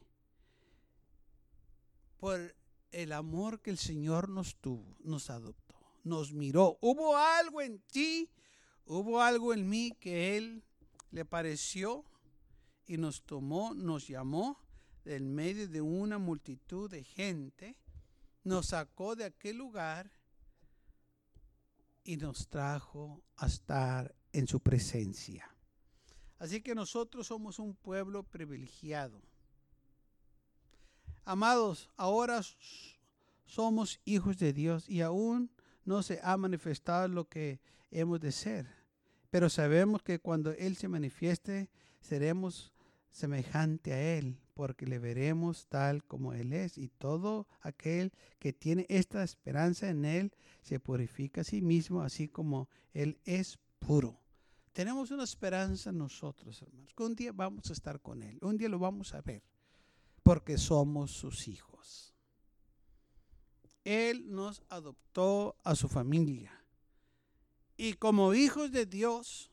por 2.17 2.55
el 2.91 3.13
amor 3.13 3.61
que 3.61 3.69
el 3.69 3.77
Señor 3.77 4.27
nos 4.27 4.57
tuvo, 4.57 4.97
nos 5.03 5.29
adoptó, 5.29 5.75
nos 6.03 6.33
miró. 6.33 6.77
Hubo 6.81 7.15
algo 7.15 7.61
en 7.61 7.79
ti, 7.79 8.29
hubo 8.85 9.21
algo 9.21 9.53
en 9.53 9.69
mí 9.69 9.91
que 9.99 10.35
Él 10.37 10.63
le 11.11 11.25
pareció 11.25 12.05
y 12.85 12.97
nos 12.97 13.21
tomó, 13.23 13.73
nos 13.73 14.07
llamó 14.07 14.59
del 15.03 15.23
medio 15.23 15.67
de 15.67 15.81
una 15.81 16.17
multitud 16.17 16.89
de 16.89 17.03
gente, 17.03 17.77
nos 18.47 18.67
sacó 18.67 19.15
de 19.15 19.25
aquel 19.25 19.57
lugar 19.57 20.11
y 22.03 22.17
nos 22.17 22.47
trajo 22.47 23.21
a 23.35 23.47
estar 23.47 24.15
en 24.31 24.47
su 24.47 24.59
presencia. 24.59 25.49
Así 26.39 26.61
que 26.61 26.75
nosotros 26.75 27.27
somos 27.27 27.59
un 27.59 27.75
pueblo 27.75 28.23
privilegiado 28.23 29.21
Amados, 31.29 31.89
ahora 31.97 32.39
somos 33.45 33.99
hijos 34.05 34.37
de 34.37 34.53
Dios 34.53 34.89
y 34.89 35.01
aún 35.01 35.51
no 35.83 36.01
se 36.01 36.21
ha 36.23 36.37
manifestado 36.37 37.09
lo 37.09 37.27
que 37.27 37.59
hemos 37.91 38.21
de 38.21 38.31
ser. 38.31 38.65
Pero 39.29 39.49
sabemos 39.49 40.01
que 40.01 40.19
cuando 40.19 40.51
Él 40.51 40.77
se 40.77 40.87
manifieste, 40.87 41.69
seremos 41.99 42.71
semejante 43.11 43.91
a 43.91 44.17
Él, 44.17 44.39
porque 44.57 44.87
le 44.87 44.97
veremos 44.97 45.67
tal 45.67 46.03
como 46.03 46.33
Él 46.33 46.51
es. 46.51 46.79
Y 46.79 46.87
todo 46.87 47.47
aquel 47.61 48.11
que 48.39 48.53
tiene 48.53 48.87
esta 48.89 49.23
esperanza 49.23 49.87
en 49.87 50.03
Él 50.03 50.33
se 50.63 50.79
purifica 50.79 51.41
a 51.41 51.43
sí 51.43 51.61
mismo, 51.61 52.01
así 52.01 52.27
como 52.27 52.67
Él 52.91 53.19
es 53.23 53.59
puro. 53.77 54.19
Tenemos 54.73 55.11
una 55.11 55.25
esperanza 55.25 55.91
nosotros, 55.91 56.59
hermanos, 56.63 56.91
que 56.95 57.03
un 57.03 57.15
día 57.15 57.31
vamos 57.31 57.69
a 57.69 57.73
estar 57.73 58.01
con 58.01 58.23
Él, 58.23 58.39
un 58.41 58.57
día 58.57 58.67
lo 58.67 58.79
vamos 58.79 59.13
a 59.13 59.21
ver 59.21 59.43
porque 60.23 60.57
somos 60.57 61.11
sus 61.11 61.47
hijos. 61.47 62.15
Él 63.83 64.25
nos 64.27 64.63
adoptó 64.69 65.55
a 65.63 65.75
su 65.75 65.87
familia. 65.87 66.51
Y 67.77 67.93
como 67.93 68.33
hijos 68.33 68.71
de 68.71 68.87
Dios, 68.87 69.51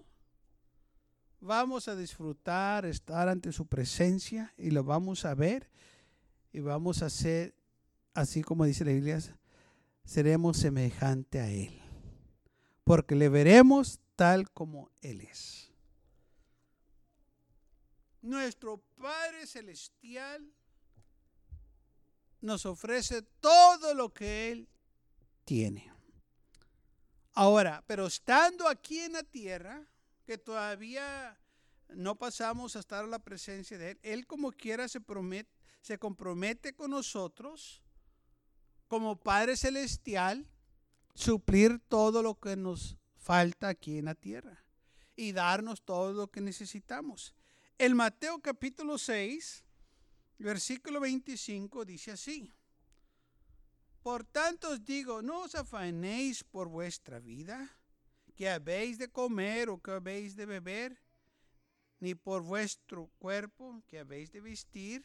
vamos 1.44 1.88
a 1.88 1.94
disfrutar 1.94 2.86
estar 2.86 3.28
ante 3.28 3.52
su 3.52 3.66
presencia 3.66 4.54
y 4.56 4.70
lo 4.70 4.82
vamos 4.82 5.26
a 5.26 5.34
ver 5.34 5.70
y 6.52 6.60
vamos 6.60 7.02
a 7.02 7.10
ser, 7.10 7.54
así 8.14 8.42
como 8.42 8.64
dice 8.64 8.84
la 8.84 8.92
Biblia, 8.92 9.20
seremos 10.04 10.56
semejante 10.56 11.40
a 11.40 11.50
Él. 11.50 11.80
Porque 12.82 13.14
le 13.14 13.28
veremos 13.28 14.00
tal 14.16 14.50
como 14.50 14.90
Él 15.02 15.20
es. 15.20 15.70
Nuestro 18.22 18.78
Padre 18.96 19.46
Celestial 19.46 20.50
nos 22.40 22.64
ofrece 22.64 23.20
todo 23.40 23.92
lo 23.92 24.14
que 24.14 24.50
Él 24.50 24.68
tiene. 25.44 25.92
Ahora, 27.34 27.84
pero 27.86 28.06
estando 28.06 28.66
aquí 28.66 29.00
en 29.00 29.12
la 29.12 29.24
tierra, 29.24 29.86
que 30.25 30.38
todavía 30.38 31.38
no 31.88 32.16
pasamos 32.16 32.76
a 32.76 32.81
estar 32.81 33.04
a 33.04 33.09
la 33.09 33.19
presencia 33.19 33.78
de 33.78 33.93
Él, 33.93 34.00
Él 34.02 34.26
como 34.26 34.52
quiera 34.52 34.88
se, 34.88 35.00
promete, 35.00 35.50
se 35.81 35.99
compromete 35.99 36.75
con 36.75 36.90
nosotros 36.90 37.83
como 38.88 39.16
Padre 39.16 39.57
Celestial, 39.57 40.49
suplir 41.14 41.78
todo 41.88 42.23
lo 42.23 42.38
que 42.38 42.57
nos 42.57 42.97
falta 43.16 43.69
aquí 43.69 43.99
en 43.99 44.07
la 44.07 44.14
tierra 44.14 44.64
y 45.16 45.33
darnos 45.33 45.83
todo 45.83 46.12
lo 46.12 46.31
que 46.31 46.40
necesitamos. 46.40 47.35
El 47.78 47.95
Mateo 47.95 48.40
capítulo 48.40 48.99
6, 48.99 49.64
versículo 50.38 51.00
25 51.00 51.85
dice 51.85 52.12
así. 52.12 52.52
Por 54.02 54.25
tanto 54.25 54.71
os 54.71 54.85
digo, 54.85 55.23
no 55.23 55.43
os 55.43 55.54
afanéis 55.54 56.45
por 56.45 56.69
vuestra 56.69 57.21
vida, 57.21 57.71
que 58.34 58.48
habéis 58.48 58.98
de 58.98 59.08
comer 59.08 59.68
o 59.68 59.80
que 59.80 59.92
habéis 59.92 60.36
de 60.36 60.46
beber, 60.46 60.98
ni 62.00 62.14
por 62.14 62.42
vuestro 62.42 63.10
cuerpo, 63.18 63.82
que 63.86 63.98
habéis 63.98 64.30
de 64.32 64.40
vestir. 64.40 65.04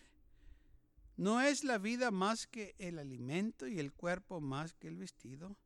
¿No 1.15 1.41
es 1.41 1.63
la 1.63 1.77
vida 1.77 2.11
más 2.11 2.47
que 2.47 2.75
el 2.79 2.97
alimento 2.97 3.67
y 3.67 3.79
el 3.79 3.93
cuerpo 3.93 4.41
más 4.41 4.73
que 4.73 4.87
el 4.87 4.97
vestido? 4.97 5.57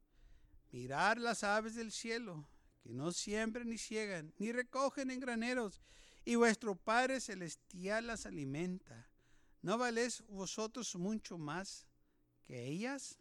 Mirar 0.72 1.20
las 1.20 1.44
aves 1.44 1.76
del 1.76 1.92
cielo, 1.92 2.48
que 2.82 2.92
no 2.92 3.12
siembran 3.12 3.70
ni 3.70 3.78
ciegan, 3.78 4.34
ni 4.40 4.52
recogen 4.52 5.12
en 5.12 5.20
graneros, 5.20 5.82
y 6.26 6.36
vuestro 6.36 6.76
Padre 6.76 7.22
Celestial 7.22 8.08
las 8.08 8.26
alimenta. 8.26 9.08
¿No 9.62 9.78
valéis 9.78 10.24
vosotros 10.28 10.96
mucho 10.96 11.38
más 11.38 11.88
que 12.44 12.66
ellas? 12.66 13.20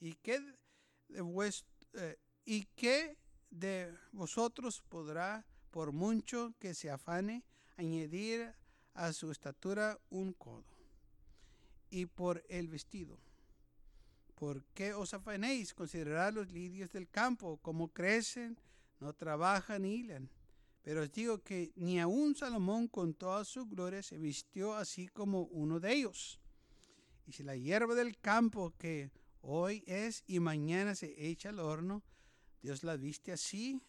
¿Y 0.00 0.14
qué 0.14 0.40
de, 0.40 1.64
eh, 1.94 2.18
¿Y 2.44 2.64
qué 2.74 3.19
de 3.50 3.92
vosotros 4.12 4.82
podrá, 4.88 5.44
por 5.70 5.92
mucho 5.92 6.54
que 6.58 6.74
se 6.74 6.90
afane, 6.90 7.44
añadir 7.76 8.54
a 8.94 9.12
su 9.12 9.30
estatura 9.30 9.98
un 10.10 10.32
codo? 10.32 10.64
Y 11.90 12.06
por 12.06 12.44
el 12.48 12.68
vestido. 12.68 13.18
¿Por 14.34 14.64
qué 14.72 14.94
os 14.94 15.12
afanéis? 15.12 15.74
Considerad 15.74 16.32
los 16.32 16.50
lirios 16.50 16.90
del 16.92 17.08
campo, 17.08 17.58
cómo 17.60 17.88
crecen, 17.88 18.58
no 18.98 19.12
trabajan 19.12 19.82
ni 19.82 19.96
hilan. 19.96 20.30
Pero 20.82 21.02
os 21.02 21.12
digo 21.12 21.42
que 21.42 21.72
ni 21.76 22.00
aun 22.00 22.34
Salomón 22.34 22.88
con 22.88 23.12
toda 23.12 23.44
su 23.44 23.66
gloria 23.66 24.02
se 24.02 24.16
vistió 24.16 24.74
así 24.74 25.08
como 25.08 25.42
uno 25.42 25.78
de 25.78 25.92
ellos. 25.92 26.40
Y 27.26 27.32
si 27.32 27.42
la 27.42 27.54
hierba 27.54 27.94
del 27.94 28.18
campo 28.18 28.72
que 28.78 29.10
hoy 29.42 29.84
es 29.86 30.24
y 30.26 30.40
mañana 30.40 30.94
se 30.94 31.28
echa 31.28 31.50
al 31.50 31.58
horno, 31.58 32.02
Dios 32.62 32.82
la 32.82 32.96
viste 32.96 33.32
así, 33.32 33.80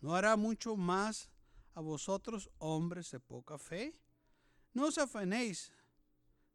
¿no 0.00 0.14
hará 0.14 0.36
mucho 0.36 0.76
más 0.76 1.30
a 1.74 1.80
vosotros, 1.80 2.50
hombres 2.58 3.10
de 3.10 3.20
poca 3.20 3.58
fe? 3.58 3.92
No 4.72 4.86
os 4.86 4.98
afanéis, 4.98 5.72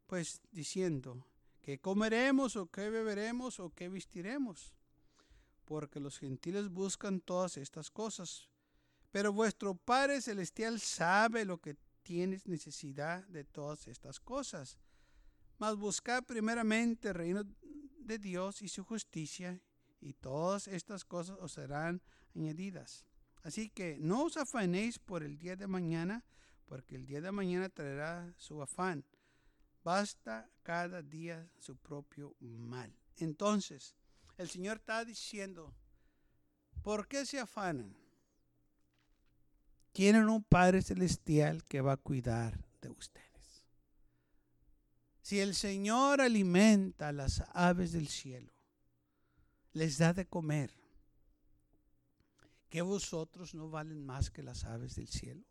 pues 0.07 0.41
diciendo, 0.51 1.25
¿qué 1.61 1.79
comeremos 1.79 2.55
o 2.55 2.67
qué 2.67 2.89
beberemos 2.89 3.59
o 3.59 3.69
qué 3.69 3.89
vestiremos? 3.89 4.73
Porque 5.65 5.99
los 5.99 6.17
gentiles 6.17 6.69
buscan 6.69 7.21
todas 7.21 7.57
estas 7.57 7.91
cosas, 7.91 8.49
pero 9.11 9.31
vuestro 9.31 9.75
Padre 9.75 10.21
Celestial 10.21 10.79
sabe 10.79 11.45
lo 11.45 11.59
que 11.59 11.77
tienes 12.01 12.47
necesidad 12.47 13.23
de 13.27 13.43
todas 13.43 13.87
estas 13.87 14.19
cosas. 14.19 14.79
Mas 15.59 15.75
buscad 15.75 16.23
primeramente 16.23 17.09
el 17.09 17.15
reino 17.15 17.43
de 17.99 18.17
Dios 18.17 18.61
y 18.61 18.69
su 18.69 18.83
justicia, 18.83 19.61
y 20.01 20.13
todas 20.13 20.67
estas 20.67 21.05
cosas 21.05 21.37
os 21.39 21.53
serán 21.53 22.01
añadidas. 22.35 23.05
Así 23.43 23.69
que 23.69 23.97
no 23.99 24.25
os 24.25 24.37
afanéis 24.37 24.99
por 24.99 25.23
el 25.23 25.37
día 25.37 25.55
de 25.55 25.67
mañana, 25.67 26.25
porque 26.65 26.95
el 26.95 27.05
día 27.05 27.21
de 27.21 27.31
mañana 27.31 27.69
traerá 27.69 28.33
su 28.37 28.61
afán. 28.61 29.05
Basta 29.83 30.49
cada 30.63 31.01
día 31.01 31.49
su 31.57 31.77
propio 31.77 32.35
mal. 32.39 32.93
Entonces, 33.17 33.95
el 34.37 34.49
Señor 34.49 34.77
está 34.77 35.03
diciendo, 35.05 35.73
¿por 36.81 37.07
qué 37.07 37.25
se 37.25 37.39
afanan? 37.39 37.95
Tienen 39.91 40.29
un 40.29 40.43
Padre 40.43 40.81
Celestial 40.81 41.63
que 41.63 41.81
va 41.81 41.93
a 41.93 41.97
cuidar 41.97 42.63
de 42.81 42.89
ustedes. 42.89 43.65
Si 45.21 45.39
el 45.39 45.55
Señor 45.55 46.21
alimenta 46.21 47.09
a 47.09 47.11
las 47.11 47.43
aves 47.53 47.91
del 47.91 48.07
cielo, 48.07 48.51
les 49.79 49.97
da 49.97 50.11
de 50.13 50.25
comer, 50.27 50.69
¿que 52.69 52.81
vosotros 52.81 53.55
no 53.55 53.69
valen 53.69 54.05
más 54.05 54.29
que 54.29 54.43
las 54.43 54.65
aves 54.65 54.95
del 54.95 55.07
cielo? 55.07 55.45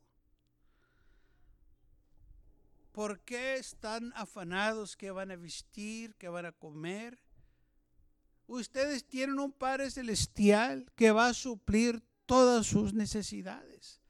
¿Por 2.92 3.20
qué 3.20 3.54
están 3.54 4.12
afanados 4.14 4.96
que 4.96 5.10
van 5.10 5.30
a 5.30 5.36
vestir, 5.36 6.14
que 6.16 6.28
van 6.28 6.44
a 6.44 6.52
comer? 6.52 7.18
Ustedes 8.46 9.08
tienen 9.08 9.38
un 9.38 9.52
Padre 9.52 9.90
Celestial 9.90 10.92
que 10.94 11.10
va 11.10 11.28
a 11.28 11.34
suplir 11.34 12.02
todas 12.26 12.66
sus 12.66 12.92
necesidades. 12.92 14.02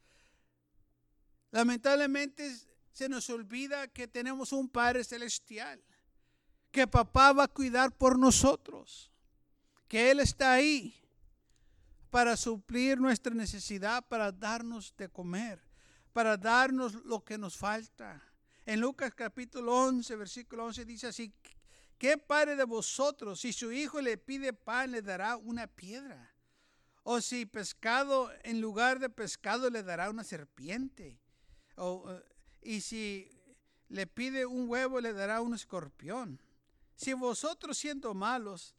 Lamentablemente 1.52 2.56
se 2.90 3.08
nos 3.08 3.30
olvida 3.30 3.86
que 3.86 4.08
tenemos 4.08 4.52
un 4.52 4.68
Padre 4.68 5.04
Celestial, 5.04 5.80
que 6.72 6.88
papá 6.88 7.32
va 7.32 7.44
a 7.44 7.48
cuidar 7.48 7.96
por 7.96 8.18
nosotros, 8.18 9.12
que 9.88 10.10
Él 10.10 10.20
está 10.20 10.52
ahí 10.52 10.94
para 12.10 12.36
suplir 12.36 13.00
nuestra 13.00 13.34
necesidad, 13.34 14.06
para 14.06 14.30
darnos 14.30 14.94
de 14.96 15.08
comer, 15.08 15.60
para 16.12 16.36
darnos 16.36 16.94
lo 17.04 17.24
que 17.24 17.38
nos 17.38 17.56
falta. 17.56 18.22
En 18.66 18.80
Lucas 18.80 19.14
capítulo 19.14 19.74
11, 19.74 20.14
versículo 20.16 20.66
11 20.66 20.84
dice 20.84 21.06
así, 21.08 21.32
¿qué 21.96 22.18
padre 22.18 22.54
de 22.54 22.64
vosotros, 22.64 23.40
si 23.40 23.52
su 23.52 23.72
hijo 23.72 24.00
le 24.00 24.18
pide 24.18 24.52
pan, 24.52 24.92
le 24.92 25.02
dará 25.02 25.36
una 25.36 25.66
piedra? 25.66 26.34
O 27.02 27.22
si 27.22 27.46
pescado, 27.46 28.30
en 28.42 28.60
lugar 28.60 28.98
de 28.98 29.08
pescado, 29.08 29.70
le 29.70 29.82
dará 29.82 30.10
una 30.10 30.24
serpiente. 30.24 31.18
O, 31.76 32.10
eh, 32.10 32.22
y 32.60 32.82
si 32.82 33.30
le 33.88 34.06
pide 34.06 34.44
un 34.44 34.68
huevo, 34.68 35.00
le 35.00 35.14
dará 35.14 35.40
un 35.40 35.54
escorpión. 35.54 36.38
Si 36.94 37.14
vosotros 37.14 37.78
siendo 37.78 38.12
malos, 38.12 38.74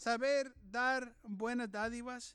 saber 0.00 0.54
dar 0.62 1.14
buenas 1.22 1.70
dádivas 1.70 2.34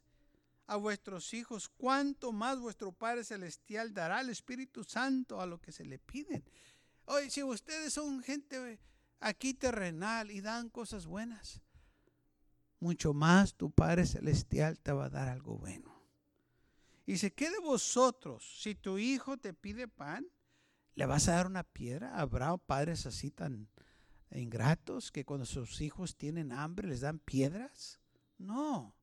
a 0.68 0.76
vuestros 0.76 1.34
hijos, 1.34 1.68
cuánto 1.68 2.32
más 2.32 2.60
vuestro 2.60 2.92
Padre 2.92 3.24
Celestial 3.24 3.92
dará 3.92 4.20
al 4.20 4.30
Espíritu 4.30 4.84
Santo 4.84 5.42
a 5.42 5.48
lo 5.48 5.60
que 5.60 5.72
se 5.72 5.84
le 5.84 5.98
piden. 5.98 6.44
Oye, 7.06 7.32
si 7.32 7.42
ustedes 7.42 7.94
son 7.94 8.22
gente 8.22 8.80
aquí 9.20 9.56
terrenal 9.56 10.30
y 10.30 10.42
dan 10.42 10.70
cosas 10.70 11.08
buenas, 11.08 11.60
mucho 12.80 13.16
más 13.16 13.56
tu 13.56 13.72
Padre 13.72 14.06
Celestial 14.06 14.80
te 14.80 14.92
va 14.92 15.06
a 15.06 15.10
dar 15.10 15.28
algo 15.28 15.58
bueno. 15.58 15.92
Y 17.08 17.18
se 17.18 17.34
quede 17.34 17.60
vosotros, 17.60 18.60
si 18.62 18.76
tu 18.76 19.00
hijo 19.00 19.38
te 19.38 19.54
pide 19.54 19.88
pan, 19.88 20.28
¿Le 20.96 21.06
vas 21.06 21.28
a 21.28 21.34
dar 21.34 21.48
una 21.48 21.64
piedra? 21.64 22.18
¿Habrá 22.18 22.56
padres 22.56 23.06
así 23.06 23.30
tan 23.30 23.68
ingratos 24.32 25.12
que 25.12 25.26
cuando 25.26 25.46
sus 25.46 25.82
hijos 25.82 26.16
tienen 26.16 26.52
hambre 26.52 26.88
les 26.88 27.02
dan 27.02 27.20
piedras? 27.20 28.00
No, 28.38 28.96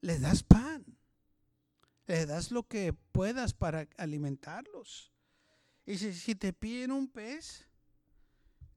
les 0.00 0.20
das 0.20 0.42
pan. 0.42 0.98
Le 2.06 2.24
das 2.24 2.50
lo 2.50 2.62
que 2.62 2.92
puedas 2.92 3.52
para 3.52 3.88
alimentarlos. 3.96 5.12
Y 5.84 5.98
si, 5.98 6.14
si 6.14 6.34
te 6.34 6.52
piden 6.52 6.92
un 6.92 7.08
pez, 7.08 7.66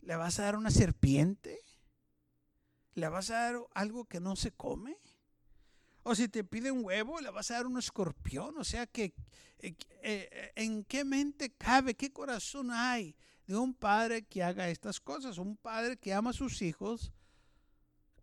¿le 0.01 0.15
vas 0.15 0.39
a 0.39 0.43
dar 0.43 0.55
una 0.55 0.71
serpiente? 0.71 1.61
¿Le 2.95 3.07
vas 3.07 3.29
a 3.29 3.35
dar 3.35 3.55
algo 3.73 4.05
que 4.05 4.19
no 4.19 4.35
se 4.35 4.51
come? 4.51 4.97
O 6.03 6.15
si 6.15 6.27
te 6.27 6.43
pide 6.43 6.71
un 6.71 6.83
huevo, 6.83 7.19
le 7.21 7.29
vas 7.29 7.51
a 7.51 7.55
dar 7.55 7.67
un 7.67 7.77
escorpión. 7.77 8.57
O 8.57 8.63
sea 8.63 8.87
que, 8.87 9.13
eh, 9.59 9.75
eh, 10.01 10.51
¿en 10.55 10.83
qué 10.83 11.05
mente 11.05 11.51
cabe, 11.51 11.93
qué 11.93 12.11
corazón 12.11 12.71
hay 12.71 13.15
de 13.49 13.57
un 13.57 13.73
padre 13.73 14.21
que 14.21 14.43
haga 14.43 14.69
estas 14.69 14.99
cosas? 14.99 15.39
Un 15.39 15.57
padre 15.57 15.97
que 15.97 16.13
ama 16.13 16.29
a 16.29 16.33
sus 16.33 16.61
hijos, 16.61 17.11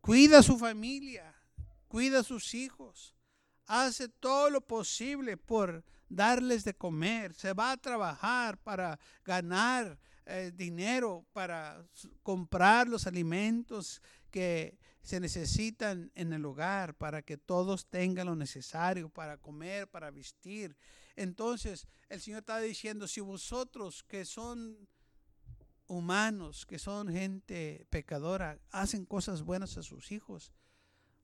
cuida 0.00 0.38
a 0.38 0.42
su 0.44 0.56
familia, 0.56 1.34
cuida 1.88 2.20
a 2.20 2.22
sus 2.22 2.54
hijos, 2.54 3.12
hace 3.66 4.08
todo 4.08 4.50
lo 4.50 4.60
posible 4.60 5.36
por 5.36 5.84
darles 6.08 6.62
de 6.62 6.74
comer, 6.74 7.34
se 7.34 7.52
va 7.54 7.72
a 7.72 7.76
trabajar 7.76 8.56
para 8.58 9.00
ganar 9.24 9.98
eh, 10.26 10.52
dinero, 10.54 11.26
para 11.32 11.84
comprar 12.22 12.86
los 12.86 13.08
alimentos 13.08 14.00
que 14.30 14.78
se 15.02 15.18
necesitan 15.18 16.12
en 16.14 16.32
el 16.34 16.44
hogar 16.44 16.94
para 16.94 17.22
que 17.22 17.36
todos 17.36 17.86
tengan 17.86 18.26
lo 18.26 18.36
necesario 18.36 19.08
para 19.08 19.38
comer, 19.38 19.88
para 19.88 20.12
vestir. 20.12 20.76
Entonces 21.16 21.88
el 22.08 22.20
Señor 22.20 22.40
está 22.40 22.60
diciendo, 22.60 23.08
si 23.08 23.20
vosotros 23.20 24.04
que 24.04 24.24
son 24.24 24.88
humanos 25.88 26.66
que 26.66 26.78
son 26.78 27.08
gente 27.08 27.86
pecadora 27.90 28.58
hacen 28.70 29.04
cosas 29.04 29.42
buenas 29.42 29.76
a 29.76 29.82
sus 29.82 30.12
hijos, 30.12 30.52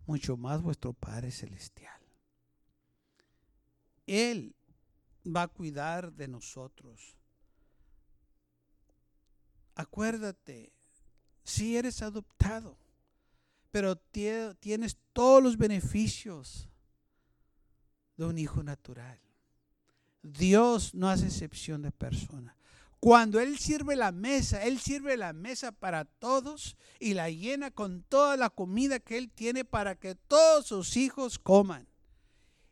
mucho 0.07 0.37
más 0.37 0.63
vuestro 0.63 0.93
Padre 0.93 1.31
Celestial. 1.31 2.01
Él 4.07 4.55
va 5.25 5.43
a 5.43 5.49
cuidar 5.49 6.13
de 6.13 6.29
nosotros. 6.29 7.17
Acuérdate, 9.75 10.73
si 11.45 11.77
eres 11.77 12.03
adoptado, 12.03 12.79
pero 13.71 13.97
tienes 13.97 14.99
todos 15.13 15.43
los 15.43 15.57
beneficios 15.57 16.69
de 18.17 18.27
un 18.27 18.39
hijo 18.39 18.63
natural. 18.63 19.19
Dios 20.23 20.95
no 20.95 21.09
hace 21.09 21.27
excepción 21.27 21.83
de 21.83 21.91
persona. 21.91 22.57
Cuando 23.03 23.41
Él 23.41 23.59
sirve 23.59 23.97
la 23.97 24.13
mesa, 24.13 24.63
Él 24.63 24.79
sirve 24.79 25.17
la 25.17 25.33
mesa 25.33 25.73
para 25.73 26.05
todos 26.05 26.77
y 27.01 27.15
la 27.15 27.31
llena 27.31 27.73
con 27.73 28.05
toda 28.05 28.37
la 28.37 28.49
comida 28.49 29.01
que 29.01 29.19
Él 29.19 29.29
tiene 29.29 29.65
para 29.65 29.97
que 29.97 30.15
todos 30.15 30.69
sus 30.69 30.97
hijos 30.97 31.41
coman. 31.41 31.89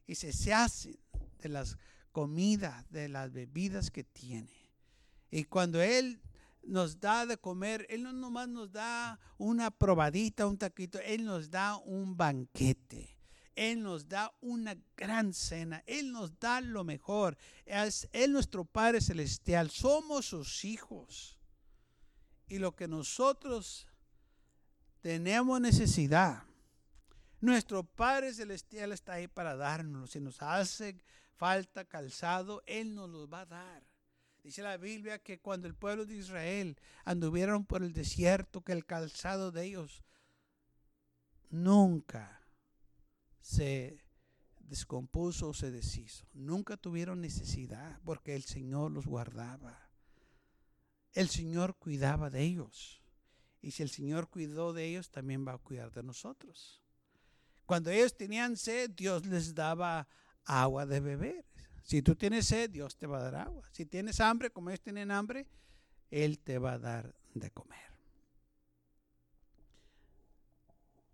Y 0.06 0.14
se, 0.14 0.32
se 0.32 0.54
hacen 0.54 0.96
de 1.40 1.48
las 1.48 1.76
comidas, 2.12 2.88
de 2.90 3.08
las 3.08 3.32
bebidas 3.32 3.90
que 3.90 4.04
tiene. 4.04 4.70
Y 5.32 5.46
cuando 5.46 5.82
Él 5.82 6.20
nos 6.62 7.00
da 7.00 7.26
de 7.26 7.36
comer, 7.36 7.84
Él 7.90 8.04
no 8.04 8.12
nomás 8.12 8.48
nos 8.48 8.70
da 8.70 9.18
una 9.36 9.72
probadita, 9.72 10.46
un 10.46 10.58
taquito, 10.58 11.00
Él 11.00 11.24
nos 11.24 11.50
da 11.50 11.76
un 11.78 12.16
banquete. 12.16 13.18
Él 13.60 13.82
nos 13.82 14.08
da 14.08 14.34
una 14.40 14.74
gran 14.96 15.34
cena. 15.34 15.84
Él 15.84 16.12
nos 16.12 16.40
da 16.40 16.62
lo 16.62 16.82
mejor. 16.82 17.36
Es 17.66 18.08
Él 18.10 18.32
nuestro 18.32 18.64
Padre 18.64 19.02
Celestial. 19.02 19.68
Somos 19.68 20.24
sus 20.24 20.64
hijos. 20.64 21.38
Y 22.48 22.58
lo 22.58 22.74
que 22.74 22.88
nosotros 22.88 23.86
tenemos 25.02 25.60
necesidad, 25.60 26.42
nuestro 27.42 27.84
Padre 27.84 28.32
Celestial 28.32 28.92
está 28.92 29.12
ahí 29.12 29.28
para 29.28 29.54
darnos. 29.56 30.12
Si 30.12 30.20
nos 30.20 30.40
hace 30.40 30.96
falta 31.36 31.84
calzado, 31.84 32.62
Él 32.64 32.94
nos 32.94 33.10
lo 33.10 33.28
va 33.28 33.42
a 33.42 33.46
dar. 33.46 33.82
Dice 34.42 34.62
la 34.62 34.78
Biblia 34.78 35.18
que 35.18 35.38
cuando 35.38 35.68
el 35.68 35.74
pueblo 35.74 36.06
de 36.06 36.16
Israel 36.16 36.78
anduvieron 37.04 37.66
por 37.66 37.82
el 37.82 37.92
desierto, 37.92 38.62
que 38.62 38.72
el 38.72 38.86
calzado 38.86 39.52
de 39.52 39.66
ellos 39.66 40.02
nunca 41.50 42.39
se 43.40 44.04
descompuso 44.58 45.48
o 45.48 45.54
se 45.54 45.70
deshizo. 45.70 46.26
Nunca 46.32 46.76
tuvieron 46.76 47.20
necesidad 47.20 48.00
porque 48.04 48.34
el 48.34 48.44
Señor 48.44 48.92
los 48.92 49.06
guardaba. 49.06 49.90
El 51.12 51.28
Señor 51.28 51.76
cuidaba 51.76 52.30
de 52.30 52.42
ellos. 52.42 53.02
Y 53.62 53.72
si 53.72 53.82
el 53.82 53.90
Señor 53.90 54.30
cuidó 54.30 54.72
de 54.72 54.86
ellos, 54.86 55.10
también 55.10 55.46
va 55.46 55.54
a 55.54 55.58
cuidar 55.58 55.92
de 55.92 56.02
nosotros. 56.02 56.82
Cuando 57.66 57.90
ellos 57.90 58.16
tenían 58.16 58.56
sed, 58.56 58.90
Dios 58.90 59.26
les 59.26 59.54
daba 59.54 60.08
agua 60.44 60.86
de 60.86 61.00
beber. 61.00 61.44
Si 61.82 62.02
tú 62.02 62.14
tienes 62.14 62.46
sed, 62.46 62.70
Dios 62.70 62.96
te 62.96 63.06
va 63.06 63.18
a 63.18 63.22
dar 63.22 63.34
agua. 63.34 63.68
Si 63.72 63.86
tienes 63.86 64.20
hambre, 64.20 64.50
como 64.50 64.70
ellos 64.70 64.80
tienen 64.80 65.10
hambre, 65.10 65.46
Él 66.10 66.38
te 66.38 66.58
va 66.58 66.72
a 66.72 66.78
dar 66.78 67.14
de 67.34 67.50
comer. 67.50 67.78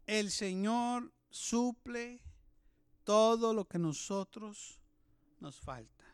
El 0.06 0.30
Señor 0.30 1.12
suple 1.30 2.22
todo 3.04 3.54
lo 3.54 3.66
que 3.66 3.78
nosotros 3.78 4.80
nos 5.40 5.60
falta. 5.60 6.04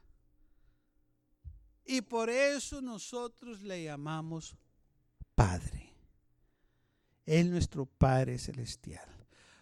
Y 1.85 2.01
por 2.03 2.31
eso 2.31 2.81
nosotros 2.81 3.63
le 3.63 3.85
llamamos 3.85 4.57
Padre. 5.35 5.95
Él 7.25 7.51
nuestro 7.51 7.87
Padre 7.87 8.39
celestial. 8.39 9.09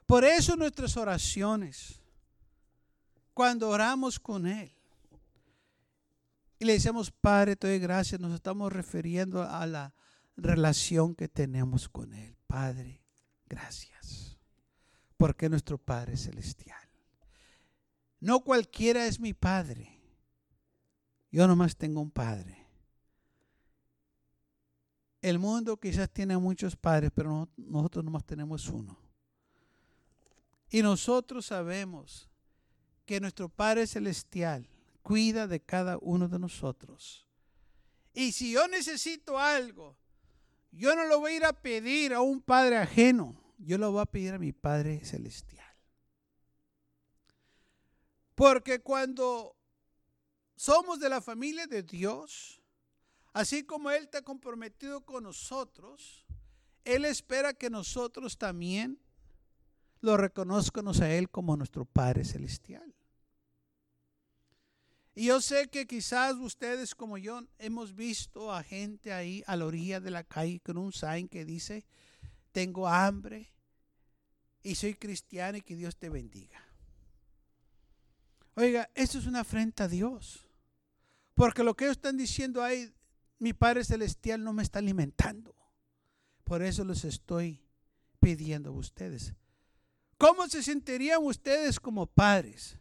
Por 0.06 0.24
eso 0.24 0.56
nuestras 0.56 0.96
oraciones, 0.96 2.00
cuando 3.32 3.68
oramos 3.68 4.18
con 4.18 4.46
Él, 4.46 4.74
y 6.58 6.64
le 6.64 6.74
decimos, 6.74 7.10
Padre, 7.10 7.56
te 7.56 7.68
doy 7.68 7.78
gracias, 7.78 8.20
nos 8.20 8.34
estamos 8.34 8.72
refiriendo 8.72 9.42
a 9.42 9.66
la 9.66 9.94
relación 10.36 11.14
que 11.14 11.28
tenemos 11.28 11.88
con 11.88 12.12
Él. 12.12 12.36
Padre, 12.46 13.00
gracias 13.46 14.29
porque 15.20 15.50
nuestro 15.50 15.76
Padre 15.76 16.16
Celestial. 16.16 16.80
No 18.20 18.40
cualquiera 18.40 19.04
es 19.04 19.20
mi 19.20 19.34
Padre. 19.34 20.00
Yo 21.30 21.46
nomás 21.46 21.76
tengo 21.76 22.00
un 22.00 22.10
Padre. 22.10 22.66
El 25.20 25.38
mundo 25.38 25.78
quizás 25.78 26.10
tiene 26.10 26.38
muchos 26.38 26.74
padres, 26.74 27.10
pero 27.14 27.50
nosotros 27.58 28.02
nomás 28.02 28.24
tenemos 28.24 28.66
uno. 28.70 28.98
Y 30.70 30.80
nosotros 30.80 31.44
sabemos 31.44 32.30
que 33.04 33.20
nuestro 33.20 33.50
Padre 33.50 33.86
Celestial 33.86 34.70
cuida 35.02 35.46
de 35.46 35.60
cada 35.60 35.98
uno 36.00 36.28
de 36.28 36.38
nosotros. 36.38 37.28
Y 38.14 38.32
si 38.32 38.52
yo 38.52 38.66
necesito 38.68 39.38
algo, 39.38 39.98
yo 40.72 40.96
no 40.96 41.04
lo 41.04 41.20
voy 41.20 41.32
a 41.32 41.36
ir 41.36 41.44
a 41.44 41.52
pedir 41.52 42.14
a 42.14 42.22
un 42.22 42.40
Padre 42.40 42.78
ajeno 42.78 43.49
yo 43.64 43.78
lo 43.78 43.92
voy 43.92 44.02
a 44.02 44.06
pedir 44.06 44.34
a 44.34 44.38
mi 44.38 44.52
Padre 44.52 45.04
Celestial. 45.04 45.66
Porque 48.34 48.80
cuando 48.80 49.54
somos 50.56 50.98
de 50.98 51.08
la 51.08 51.20
familia 51.20 51.66
de 51.66 51.82
Dios, 51.82 52.60
así 53.32 53.64
como 53.64 53.90
Él 53.90 54.04
está 54.04 54.22
comprometido 54.22 55.04
con 55.04 55.24
nosotros, 55.24 56.26
Él 56.84 57.04
espera 57.04 57.52
que 57.52 57.68
nosotros 57.68 58.38
también 58.38 58.98
lo 60.00 60.16
reconozcamos 60.16 61.00
a 61.00 61.12
Él 61.12 61.28
como 61.28 61.56
nuestro 61.56 61.84
Padre 61.84 62.24
Celestial. 62.24 62.94
Y 65.14 65.26
yo 65.26 65.40
sé 65.42 65.68
que 65.68 65.86
quizás 65.86 66.36
ustedes 66.36 66.94
como 66.94 67.18
yo 67.18 67.42
hemos 67.58 67.94
visto 67.94 68.54
a 68.54 68.62
gente 68.62 69.12
ahí 69.12 69.42
a 69.46 69.56
la 69.56 69.66
orilla 69.66 70.00
de 70.00 70.10
la 70.10 70.24
calle 70.24 70.60
con 70.60 70.78
un 70.78 70.92
sign 70.92 71.28
que 71.28 71.44
dice, 71.44 71.84
tengo 72.52 72.88
hambre 72.88 73.52
y 74.62 74.74
soy 74.74 74.94
cristiano 74.94 75.58
y 75.58 75.62
que 75.62 75.76
Dios 75.76 75.96
te 75.96 76.08
bendiga. 76.08 76.64
Oiga, 78.54 78.90
esto 78.94 79.18
es 79.18 79.26
una 79.26 79.40
afrenta 79.40 79.84
a 79.84 79.88
Dios. 79.88 80.46
Porque 81.34 81.64
lo 81.64 81.74
que 81.74 81.84
ellos 81.84 81.96
están 81.96 82.16
diciendo 82.16 82.62
ahí, 82.62 82.92
mi 83.38 83.52
Padre 83.52 83.84
Celestial 83.84 84.44
no 84.44 84.52
me 84.52 84.62
está 84.62 84.78
alimentando. 84.78 85.56
Por 86.44 86.62
eso 86.62 86.84
los 86.84 87.04
estoy 87.04 87.64
pidiendo 88.18 88.70
a 88.70 88.74
ustedes. 88.74 89.34
¿Cómo 90.18 90.46
se 90.48 90.62
sentirían 90.62 91.24
ustedes 91.24 91.80
como 91.80 92.06
padres? 92.06 92.76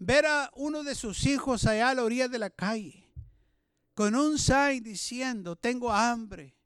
Ver 0.00 0.26
a 0.26 0.50
uno 0.54 0.82
de 0.82 0.94
sus 0.94 1.26
hijos 1.26 1.66
allá 1.66 1.90
a 1.90 1.94
la 1.94 2.02
orilla 2.02 2.28
de 2.28 2.38
la 2.38 2.50
calle 2.50 3.08
con 3.94 4.14
un 4.14 4.38
sign 4.38 4.84
diciendo, 4.84 5.56
tengo 5.56 5.92
hambre, 5.92 6.56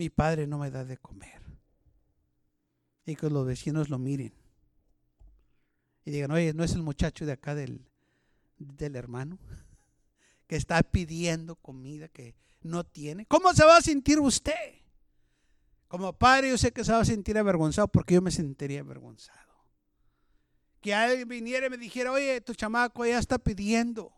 mi 0.00 0.08
padre 0.08 0.46
no 0.46 0.56
me 0.56 0.70
da 0.70 0.82
de 0.82 0.96
comer. 0.96 1.42
Y 3.04 3.16
que 3.16 3.28
los 3.28 3.44
vecinos 3.44 3.90
lo 3.90 3.98
miren. 3.98 4.32
Y 6.06 6.10
digan, 6.10 6.30
oye, 6.30 6.54
¿no 6.54 6.64
es 6.64 6.72
el 6.72 6.82
muchacho 6.82 7.26
de 7.26 7.32
acá 7.32 7.54
del, 7.54 7.86
del 8.56 8.96
hermano? 8.96 9.38
Que 10.46 10.56
está 10.56 10.82
pidiendo 10.82 11.54
comida 11.54 12.08
que 12.08 12.34
no 12.62 12.82
tiene. 12.82 13.24
¿Cómo 13.26 13.52
se 13.52 13.64
va 13.64 13.76
a 13.76 13.80
sentir 13.82 14.18
usted? 14.18 14.80
Como 15.86 16.12
padre 16.12 16.48
yo 16.48 16.58
sé 16.58 16.72
que 16.72 16.82
se 16.82 16.90
va 16.90 16.98
a 16.98 17.04
sentir 17.04 17.38
avergonzado 17.38 17.86
porque 17.86 18.14
yo 18.14 18.22
me 18.22 18.32
sentiría 18.32 18.80
avergonzado. 18.80 19.54
Que 20.80 20.92
alguien 20.92 21.28
viniera 21.28 21.66
y 21.66 21.70
me 21.70 21.76
dijera, 21.78 22.10
oye, 22.10 22.40
tu 22.40 22.52
chamaco 22.54 23.06
ya 23.06 23.20
está 23.20 23.38
pidiendo 23.38 24.12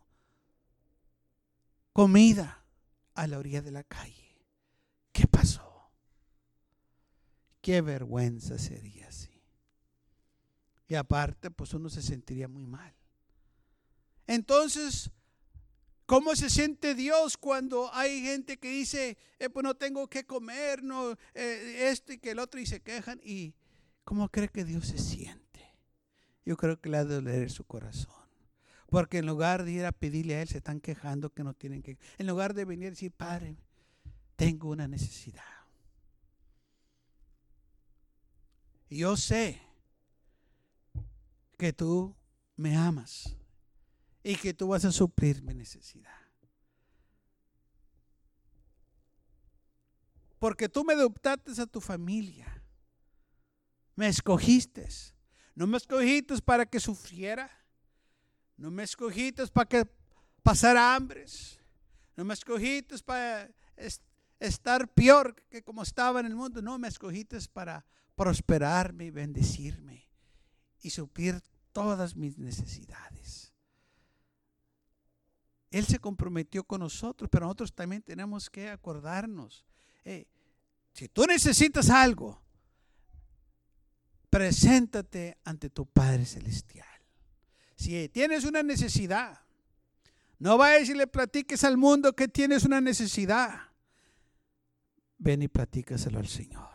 comida 1.92 2.64
a 3.14 3.26
la 3.26 3.38
orilla 3.38 3.60
de 3.60 3.72
la 3.72 3.84
calle. 3.84 4.22
¿Qué 5.12 5.26
pasó? 5.26 5.71
Qué 7.62 7.80
vergüenza 7.80 8.58
sería 8.58 9.08
así. 9.08 9.30
Y 10.88 10.94
aparte, 10.94 11.50
pues 11.50 11.72
uno 11.72 11.88
se 11.88 12.02
sentiría 12.02 12.48
muy 12.48 12.66
mal. 12.66 12.94
Entonces, 14.26 15.10
¿cómo 16.04 16.36
se 16.36 16.50
siente 16.50 16.94
Dios 16.94 17.36
cuando 17.36 17.92
hay 17.94 18.20
gente 18.20 18.58
que 18.58 18.68
dice, 18.68 19.16
eh, 19.38 19.48
pues 19.48 19.64
no 19.64 19.74
tengo 19.74 20.08
que 20.08 20.26
comer, 20.26 20.82
no, 20.82 21.12
eh, 21.34 21.88
esto 21.90 22.12
y 22.12 22.18
que 22.18 22.32
el 22.32 22.40
otro 22.40 22.60
y 22.60 22.66
se 22.66 22.82
quejan? 22.82 23.20
¿Y 23.24 23.54
cómo 24.04 24.28
cree 24.28 24.48
que 24.48 24.64
Dios 24.64 24.88
se 24.88 24.98
siente? 24.98 25.42
Yo 26.44 26.56
creo 26.56 26.80
que 26.80 26.90
le 26.90 26.98
ha 26.98 27.04
de 27.04 27.14
doler 27.14 27.50
su 27.50 27.64
corazón. 27.64 28.12
Porque 28.88 29.18
en 29.18 29.26
lugar 29.26 29.64
de 29.64 29.72
ir 29.72 29.86
a 29.86 29.92
pedirle 29.92 30.34
a 30.34 30.42
Él, 30.42 30.48
se 30.48 30.58
están 30.58 30.80
quejando 30.80 31.32
que 31.32 31.44
no 31.44 31.54
tienen 31.54 31.82
que. 31.82 31.96
En 32.18 32.26
lugar 32.26 32.52
de 32.52 32.64
venir 32.64 32.88
y 32.88 32.90
decir, 32.90 33.12
Padre, 33.12 33.56
tengo 34.36 34.68
una 34.68 34.88
necesidad. 34.88 35.61
Yo 38.96 39.16
sé 39.16 39.60
que 41.58 41.72
tú 41.72 42.14
me 42.56 42.76
amas 42.76 43.36
y 44.22 44.36
que 44.36 44.54
tú 44.54 44.68
vas 44.68 44.84
a 44.84 44.92
suplir 44.92 45.42
mi 45.42 45.54
necesidad. 45.54 46.22
porque 50.42 50.68
tú 50.68 50.82
me 50.82 50.94
adoptaste 50.94 51.52
a 51.62 51.66
tu 51.66 51.80
familia. 51.80 52.64
Me 53.94 54.08
escogiste. 54.08 54.88
No 55.54 55.68
me 55.68 55.76
escogiste 55.76 56.36
para 56.42 56.66
que 56.66 56.80
sufriera. 56.80 57.48
No 58.56 58.68
me 58.68 58.82
escogiste 58.82 59.46
para 59.46 59.68
que 59.68 59.88
pasara 60.42 60.96
hambres. 60.96 61.60
No 62.16 62.24
me 62.24 62.34
escogiste 62.34 62.98
para 63.04 63.48
estar 64.40 64.88
peor 64.88 65.36
que 65.48 65.62
como 65.62 65.84
estaba 65.84 66.18
en 66.18 66.26
el 66.26 66.34
mundo. 66.34 66.60
No, 66.60 66.76
me 66.76 66.88
escogiste 66.88 67.38
para 67.52 67.86
prosperarme 68.22 69.06
y 69.06 69.10
bendecirme 69.10 70.08
y 70.80 70.90
suplir 70.90 71.42
todas 71.72 72.14
mis 72.14 72.38
necesidades. 72.38 73.52
Él 75.72 75.84
se 75.86 75.98
comprometió 75.98 76.62
con 76.62 76.82
nosotros, 76.82 77.28
pero 77.28 77.46
nosotros 77.46 77.74
también 77.74 78.00
tenemos 78.00 78.48
que 78.48 78.70
acordarnos. 78.70 79.64
si 80.92 81.08
tú 81.08 81.24
necesitas 81.26 81.90
algo, 81.90 82.40
preséntate 84.30 85.36
ante 85.42 85.68
tu 85.68 85.84
Padre 85.84 86.24
Celestial. 86.24 86.86
Si 87.74 88.08
tienes 88.10 88.44
una 88.44 88.62
necesidad, 88.62 89.40
no 90.38 90.58
vayas 90.58 90.88
y 90.90 90.94
le 90.94 91.08
platiques 91.08 91.64
al 91.64 91.76
mundo 91.76 92.14
que 92.14 92.28
tienes 92.28 92.62
una 92.62 92.80
necesidad. 92.80 93.62
Ven 95.18 95.42
y 95.42 95.48
platícaselo 95.48 96.20
al 96.20 96.28
Señor. 96.28 96.71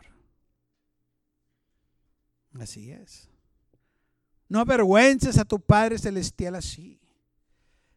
Así 2.59 2.91
es. 2.91 3.29
No 4.49 4.59
avergüences 4.59 5.37
a 5.37 5.45
tu 5.45 5.59
Padre 5.59 5.97
Celestial 5.97 6.55
así. 6.55 6.99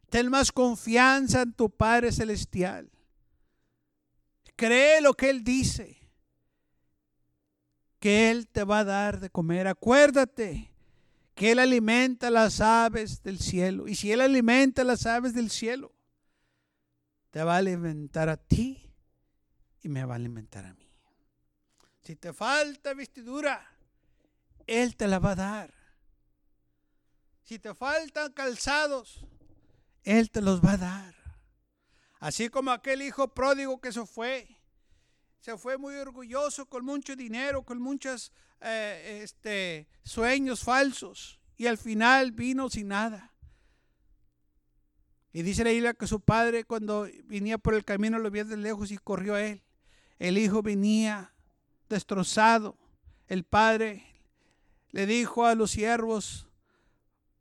Ten 0.09 0.29
más 0.29 0.51
confianza 0.51 1.43
en 1.43 1.53
tu 1.53 1.69
Padre 1.69 2.11
Celestial. 2.11 2.91
Cree 4.55 5.01
lo 5.01 5.13
que 5.13 5.29
Él 5.29 5.43
dice. 5.43 5.97
Que 7.99 8.29
Él 8.29 8.47
te 8.47 8.63
va 8.63 8.79
a 8.79 8.83
dar 8.83 9.19
de 9.19 9.29
comer. 9.29 9.67
Acuérdate 9.67 10.71
que 11.33 11.51
Él 11.51 11.59
alimenta 11.59 12.29
las 12.29 12.59
aves 12.59 13.23
del 13.23 13.39
cielo. 13.39 13.87
Y 13.87 13.95
si 13.95 14.11
Él 14.11 14.21
alimenta 14.21 14.83
las 14.83 15.05
aves 15.05 15.33
del 15.33 15.49
cielo, 15.49 15.93
te 17.29 17.43
va 17.43 17.55
a 17.55 17.57
alimentar 17.57 18.27
a 18.27 18.37
ti 18.37 18.91
y 19.81 19.89
me 19.89 20.03
va 20.03 20.13
a 20.13 20.17
alimentar 20.17 20.65
a 20.65 20.73
mí. 20.73 20.91
Si 22.01 22.15
te 22.15 22.33
falta 22.33 22.93
vestidura, 22.93 23.65
Él 24.71 24.95
te 24.95 25.05
la 25.05 25.19
va 25.19 25.31
a 25.31 25.35
dar. 25.35 25.73
Si 27.43 27.59
te 27.59 27.75
faltan 27.75 28.31
calzados, 28.31 29.25
Él 30.03 30.31
te 30.31 30.39
los 30.39 30.61
va 30.63 30.71
a 30.73 30.77
dar. 30.77 31.15
Así 32.21 32.47
como 32.47 32.71
aquel 32.71 33.01
hijo 33.01 33.27
pródigo 33.27 33.81
que 33.81 33.91
se 33.91 34.05
fue. 34.05 34.47
Se 35.41 35.57
fue 35.57 35.77
muy 35.77 35.95
orgulloso, 35.95 36.67
con 36.67 36.85
mucho 36.85 37.17
dinero, 37.17 37.63
con 37.63 37.81
muchos 37.81 38.31
eh, 38.61 39.19
este, 39.21 39.89
sueños 40.03 40.61
falsos. 40.63 41.41
Y 41.57 41.67
al 41.67 41.77
final 41.77 42.31
vino 42.31 42.69
sin 42.69 42.87
nada. 42.87 43.33
Y 45.33 45.41
dice 45.41 45.65
la 45.65 45.71
Biblia 45.71 45.95
que 45.95 46.07
su 46.07 46.21
padre 46.21 46.63
cuando 46.63 47.09
venía 47.25 47.57
por 47.57 47.73
el 47.73 47.83
camino 47.83 48.19
lo 48.19 48.31
vio 48.31 48.45
de 48.45 48.55
lejos 48.55 48.91
y 48.91 48.97
corrió 48.97 49.35
a 49.35 49.43
él. 49.43 49.63
El 50.17 50.37
hijo 50.37 50.61
venía 50.61 51.33
destrozado. 51.89 52.77
El 53.27 53.43
padre 53.43 54.10
le 54.91 55.05
dijo 55.05 55.45
a 55.45 55.55
los 55.55 55.71
siervos, 55.71 56.47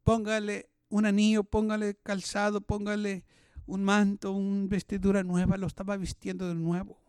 póngale 0.02 0.70
un 0.88 1.06
anillo, 1.06 1.44
póngale 1.44 1.96
calzado, 1.96 2.60
póngale 2.60 3.24
un 3.66 3.84
manto, 3.84 4.32
una 4.32 4.66
vestidura 4.66 5.22
nueva, 5.22 5.56
lo 5.56 5.66
estaba 5.66 5.96
vistiendo 5.96 6.48
de 6.48 6.54
nuevo, 6.54 7.00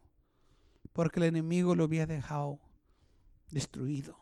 porque 0.94 1.20
el 1.20 1.28
enemigo 1.28 1.76
lo 1.76 1.86
había 1.86 2.06
dejado 2.06 2.60
destruido. 3.50 4.18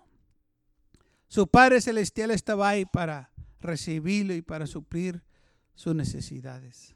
Su 1.28 1.48
Padre 1.48 1.82
Celestial 1.82 2.32
estaba 2.32 2.70
ahí 2.70 2.86
para 2.86 3.32
recibirlo 3.60 4.34
y 4.34 4.42
para 4.42 4.66
suplir 4.66 5.22
sus 5.76 5.94
necesidades. 5.94 6.96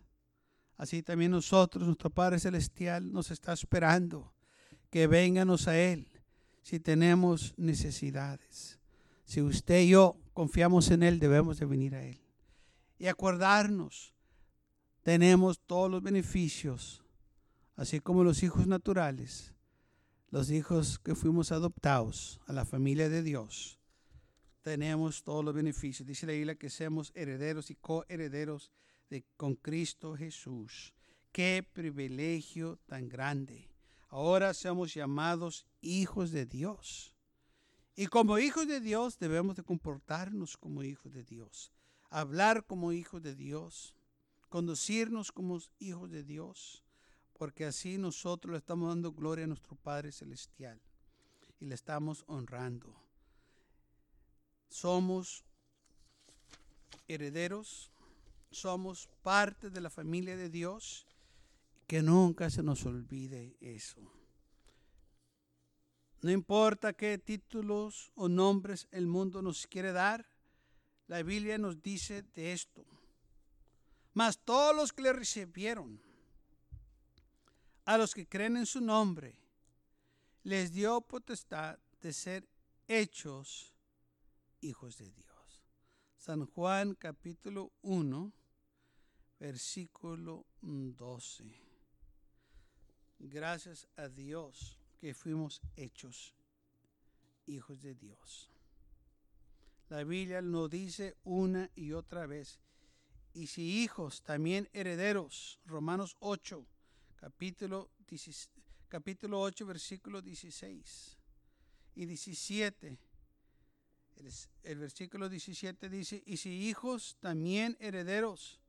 Así 0.78 1.04
también 1.04 1.32
nosotros, 1.32 1.86
nuestro 1.86 2.10
Padre 2.10 2.40
Celestial 2.40 3.12
nos 3.12 3.32
está 3.32 3.54
esperando 3.54 4.34
que 4.90 5.08
vénganos 5.08 5.68
a 5.68 5.78
Él 5.78 6.08
si 6.62 6.80
tenemos 6.80 7.54
necesidades. 7.58 8.80
Si 9.34 9.42
usted 9.42 9.82
y 9.82 9.90
yo 9.90 10.16
confiamos 10.36 10.92
en 10.92 11.02
Él, 11.02 11.18
debemos 11.18 11.58
de 11.58 11.66
venir 11.66 11.96
a 11.96 12.06
Él. 12.06 12.22
Y 13.00 13.08
acordarnos, 13.08 14.14
tenemos 15.02 15.60
todos 15.60 15.90
los 15.90 16.04
beneficios, 16.04 17.04
así 17.76 18.00
como 18.00 18.24
los 18.24 18.44
hijos 18.44 18.68
naturales, 18.68 19.56
los 20.30 20.52
hijos 20.52 21.00
que 21.00 21.16
fuimos 21.16 21.52
adoptados 21.52 22.42
a 22.46 22.54
la 22.54 22.64
familia 22.64 23.10
de 23.10 23.24
Dios. 23.24 23.80
Tenemos 24.62 25.24
todos 25.24 25.44
los 25.44 25.56
beneficios. 25.56 26.08
Dice 26.08 26.28
la 26.28 26.34
Biblia 26.34 26.54
que 26.54 26.70
seamos 26.70 27.12
herederos 27.16 27.72
y 27.72 27.76
coherederos 27.76 28.72
de, 29.10 29.26
con 29.36 29.56
Cristo 29.56 30.16
Jesús. 30.16 30.94
Qué 31.32 31.68
privilegio 31.74 32.78
tan 32.86 33.10
grande. 33.10 33.68
Ahora 34.10 34.54
somos 34.54 34.94
llamados 34.94 35.66
hijos 35.82 36.30
de 36.30 36.46
Dios. 36.46 37.13
Y 37.96 38.08
como 38.08 38.40
hijos 38.40 38.68
de 38.68 38.80
Dios 38.80 39.20
debemos 39.20 39.56
de 39.56 39.64
comportarnos 39.64 40.58
como 40.58 40.84
hijos 40.84 41.14
de 41.14 41.24
Dios, 41.24 41.72
hablar 42.10 42.66
como 42.66 42.92
hijos 42.92 43.22
de 43.22 43.36
Dios, 43.36 43.94
conducirnos 44.50 45.32
como 45.32 45.60
hijos 45.80 46.10
de 46.10 46.24
Dios, 46.24 46.84
porque 47.38 47.66
así 47.66 47.98
nosotros 47.98 48.52
le 48.52 48.58
estamos 48.58 48.90
dando 48.90 49.12
gloria 49.12 49.46
a 49.46 49.48
nuestro 49.48 49.76
Padre 49.76 50.12
Celestial. 50.12 50.82
Y 51.60 51.66
le 51.66 51.76
estamos 51.76 52.24
honrando. 52.28 52.96
Somos 54.70 55.46
herederos, 57.08 57.92
somos 58.52 59.08
parte 59.22 59.70
de 59.70 59.82
la 59.82 59.90
familia 59.90 60.36
de 60.36 60.50
Dios, 60.50 61.08
que 61.88 62.02
nunca 62.02 62.50
se 62.50 62.64
nos 62.64 62.86
olvide 62.86 63.56
eso. 63.62 64.02
No 66.24 66.32
importa 66.32 66.94
qué 66.94 67.18
títulos 67.18 68.14
o 68.16 68.30
nombres 68.30 68.88
el 68.92 69.08
mundo 69.08 69.42
nos 69.42 69.68
quiere 69.68 69.92
dar, 69.92 70.26
la 71.08 71.22
Biblia 71.22 71.58
nos 71.58 71.82
dice 71.82 72.24
de 72.24 72.54
esto. 72.54 72.86
Mas 74.14 74.40
todos 74.40 74.74
los 74.74 74.94
que 74.94 75.02
le 75.02 75.12
recibieron, 75.12 76.02
a 77.84 77.98
los 77.98 78.14
que 78.14 78.26
creen 78.26 78.56
en 78.56 78.66
su 78.66 78.80
nombre, 78.80 79.38
les 80.44 80.72
dio 80.72 81.02
potestad 81.02 81.78
de 82.00 82.14
ser 82.14 82.48
hechos 82.88 83.74
hijos 84.62 84.98
de 84.98 85.12
Dios. 85.12 85.62
San 86.18 86.46
Juan 86.46 86.96
capítulo 86.96 87.74
1, 87.82 88.32
versículo 89.42 90.46
12. 90.62 91.54
Gracias 93.20 93.90
a 93.98 94.08
Dios 94.08 94.83
que 95.04 95.14
fuimos 95.14 95.62
hechos 95.76 96.34
hijos 97.46 97.82
de 97.82 97.94
Dios. 97.94 98.50
La 99.90 100.06
Biblia 100.06 100.42
nos 100.42 100.70
dice 100.70 101.18
una 101.26 101.70
y 101.76 101.92
otra 101.92 102.26
vez, 102.26 102.62
y 103.34 103.48
si 103.48 103.84
hijos, 103.84 104.24
también 104.24 104.70
herederos. 104.72 105.60
Romanos 105.66 106.16
8, 106.22 106.66
capítulo, 107.18 107.92
capítulo 108.88 109.42
8, 109.42 109.66
versículo 109.66 110.22
16 110.22 111.18
y 111.96 112.06
17. 112.06 112.98
El, 114.16 114.32
el 114.64 114.78
versículo 114.80 115.28
17 115.28 115.90
dice, 115.90 116.24
y 116.26 116.38
si 116.38 116.70
hijos, 116.70 117.18
también 117.20 117.76
herederos, 117.82 118.62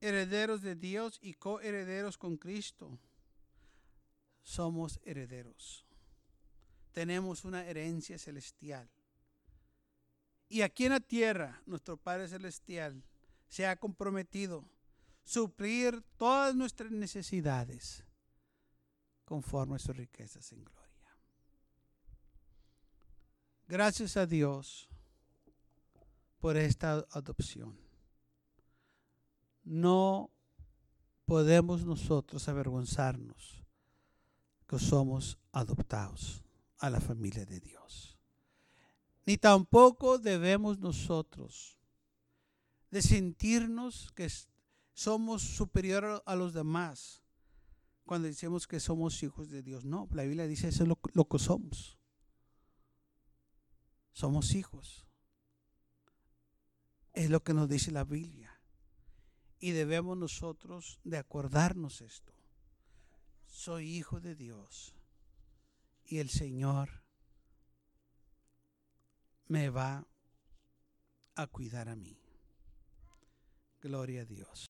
herederos 0.00 0.62
de 0.62 0.74
Dios 0.74 1.18
y 1.20 1.34
coherederos 1.34 2.16
con 2.16 2.38
Cristo 2.38 2.98
somos 4.42 5.00
herederos. 5.04 5.84
Tenemos 6.92 7.44
una 7.44 7.64
herencia 7.66 8.18
celestial. 8.18 8.88
Y 10.48 10.62
aquí 10.62 10.86
en 10.86 10.92
la 10.92 11.00
tierra, 11.00 11.62
nuestro 11.66 11.96
Padre 11.96 12.28
Celestial 12.28 13.04
se 13.48 13.66
ha 13.66 13.76
comprometido 13.76 14.68
suplir 15.22 16.02
todas 16.16 16.56
nuestras 16.56 16.90
necesidades 16.90 18.04
conforme 19.24 19.76
a 19.76 19.78
sus 19.78 19.96
riquezas 19.96 20.50
en 20.52 20.64
gloria. 20.64 21.16
Gracias 23.68 24.16
a 24.16 24.26
Dios 24.26 24.88
por 26.40 26.56
esta 26.56 27.06
adopción. 27.10 27.78
No 29.62 30.32
podemos 31.26 31.84
nosotros 31.84 32.48
avergonzarnos 32.48 33.62
que 34.70 34.78
somos 34.78 35.36
adoptados 35.50 36.44
a 36.78 36.90
la 36.90 37.00
familia 37.00 37.44
de 37.44 37.58
Dios. 37.58 38.16
Ni 39.26 39.36
tampoco 39.36 40.16
debemos 40.16 40.78
nosotros 40.78 41.76
de 42.92 43.02
sentirnos 43.02 44.12
que 44.12 44.30
somos 44.92 45.42
superiores 45.42 46.20
a 46.24 46.36
los 46.36 46.54
demás 46.54 47.20
cuando 48.04 48.28
decimos 48.28 48.68
que 48.68 48.78
somos 48.78 49.20
hijos 49.24 49.50
de 49.50 49.64
Dios. 49.64 49.84
No, 49.84 50.08
la 50.12 50.22
Biblia 50.22 50.46
dice 50.46 50.68
eso 50.68 50.84
es 50.84 50.88
lo, 50.88 51.00
lo 51.14 51.24
que 51.24 51.40
somos. 51.40 51.98
Somos 54.12 54.54
hijos. 54.54 55.04
Es 57.12 57.28
lo 57.28 57.42
que 57.42 57.54
nos 57.54 57.68
dice 57.68 57.90
la 57.90 58.04
Biblia. 58.04 58.56
Y 59.58 59.72
debemos 59.72 60.16
nosotros 60.16 61.00
de 61.02 61.18
acordarnos 61.18 62.02
esto. 62.02 62.39
Soy 63.62 63.94
hijo 63.94 64.20
de 64.20 64.34
Dios. 64.34 64.96
Y 66.06 66.20
el 66.20 66.30
Señor 66.30 66.88
me 69.48 69.68
va 69.68 70.06
a 71.34 71.46
cuidar 71.46 71.90
a 71.90 71.94
mí. 71.94 72.18
Gloria 73.82 74.22
a 74.22 74.24
Dios. 74.24 74.64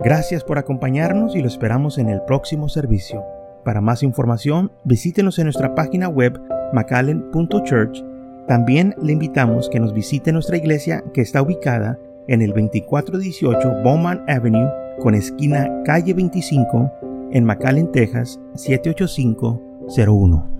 Gracias 0.00 0.42
por 0.42 0.58
acompañarnos 0.58 1.36
y 1.36 1.40
lo 1.40 1.46
esperamos 1.46 1.98
en 1.98 2.08
el 2.08 2.24
próximo 2.24 2.68
servicio. 2.68 3.24
Para 3.64 3.80
más 3.80 4.02
información, 4.02 4.72
visítenos 4.84 5.38
en 5.38 5.44
nuestra 5.44 5.76
página 5.76 6.08
web 6.08 6.40
macallen.church. 6.72 8.02
También 8.48 8.96
le 9.00 9.12
invitamos 9.12 9.70
que 9.70 9.78
nos 9.78 9.94
visite 9.94 10.32
nuestra 10.32 10.56
iglesia 10.56 11.04
que 11.14 11.20
está 11.20 11.40
ubicada 11.40 12.00
en 12.30 12.42
el 12.42 12.50
2418 12.50 13.82
Bowman 13.82 14.22
Avenue 14.28 14.70
con 15.00 15.14
esquina 15.14 15.68
calle 15.84 16.14
25 16.14 16.92
en 17.32 17.44
McAllen, 17.44 17.90
Texas 17.90 18.38
78501. 18.54 20.59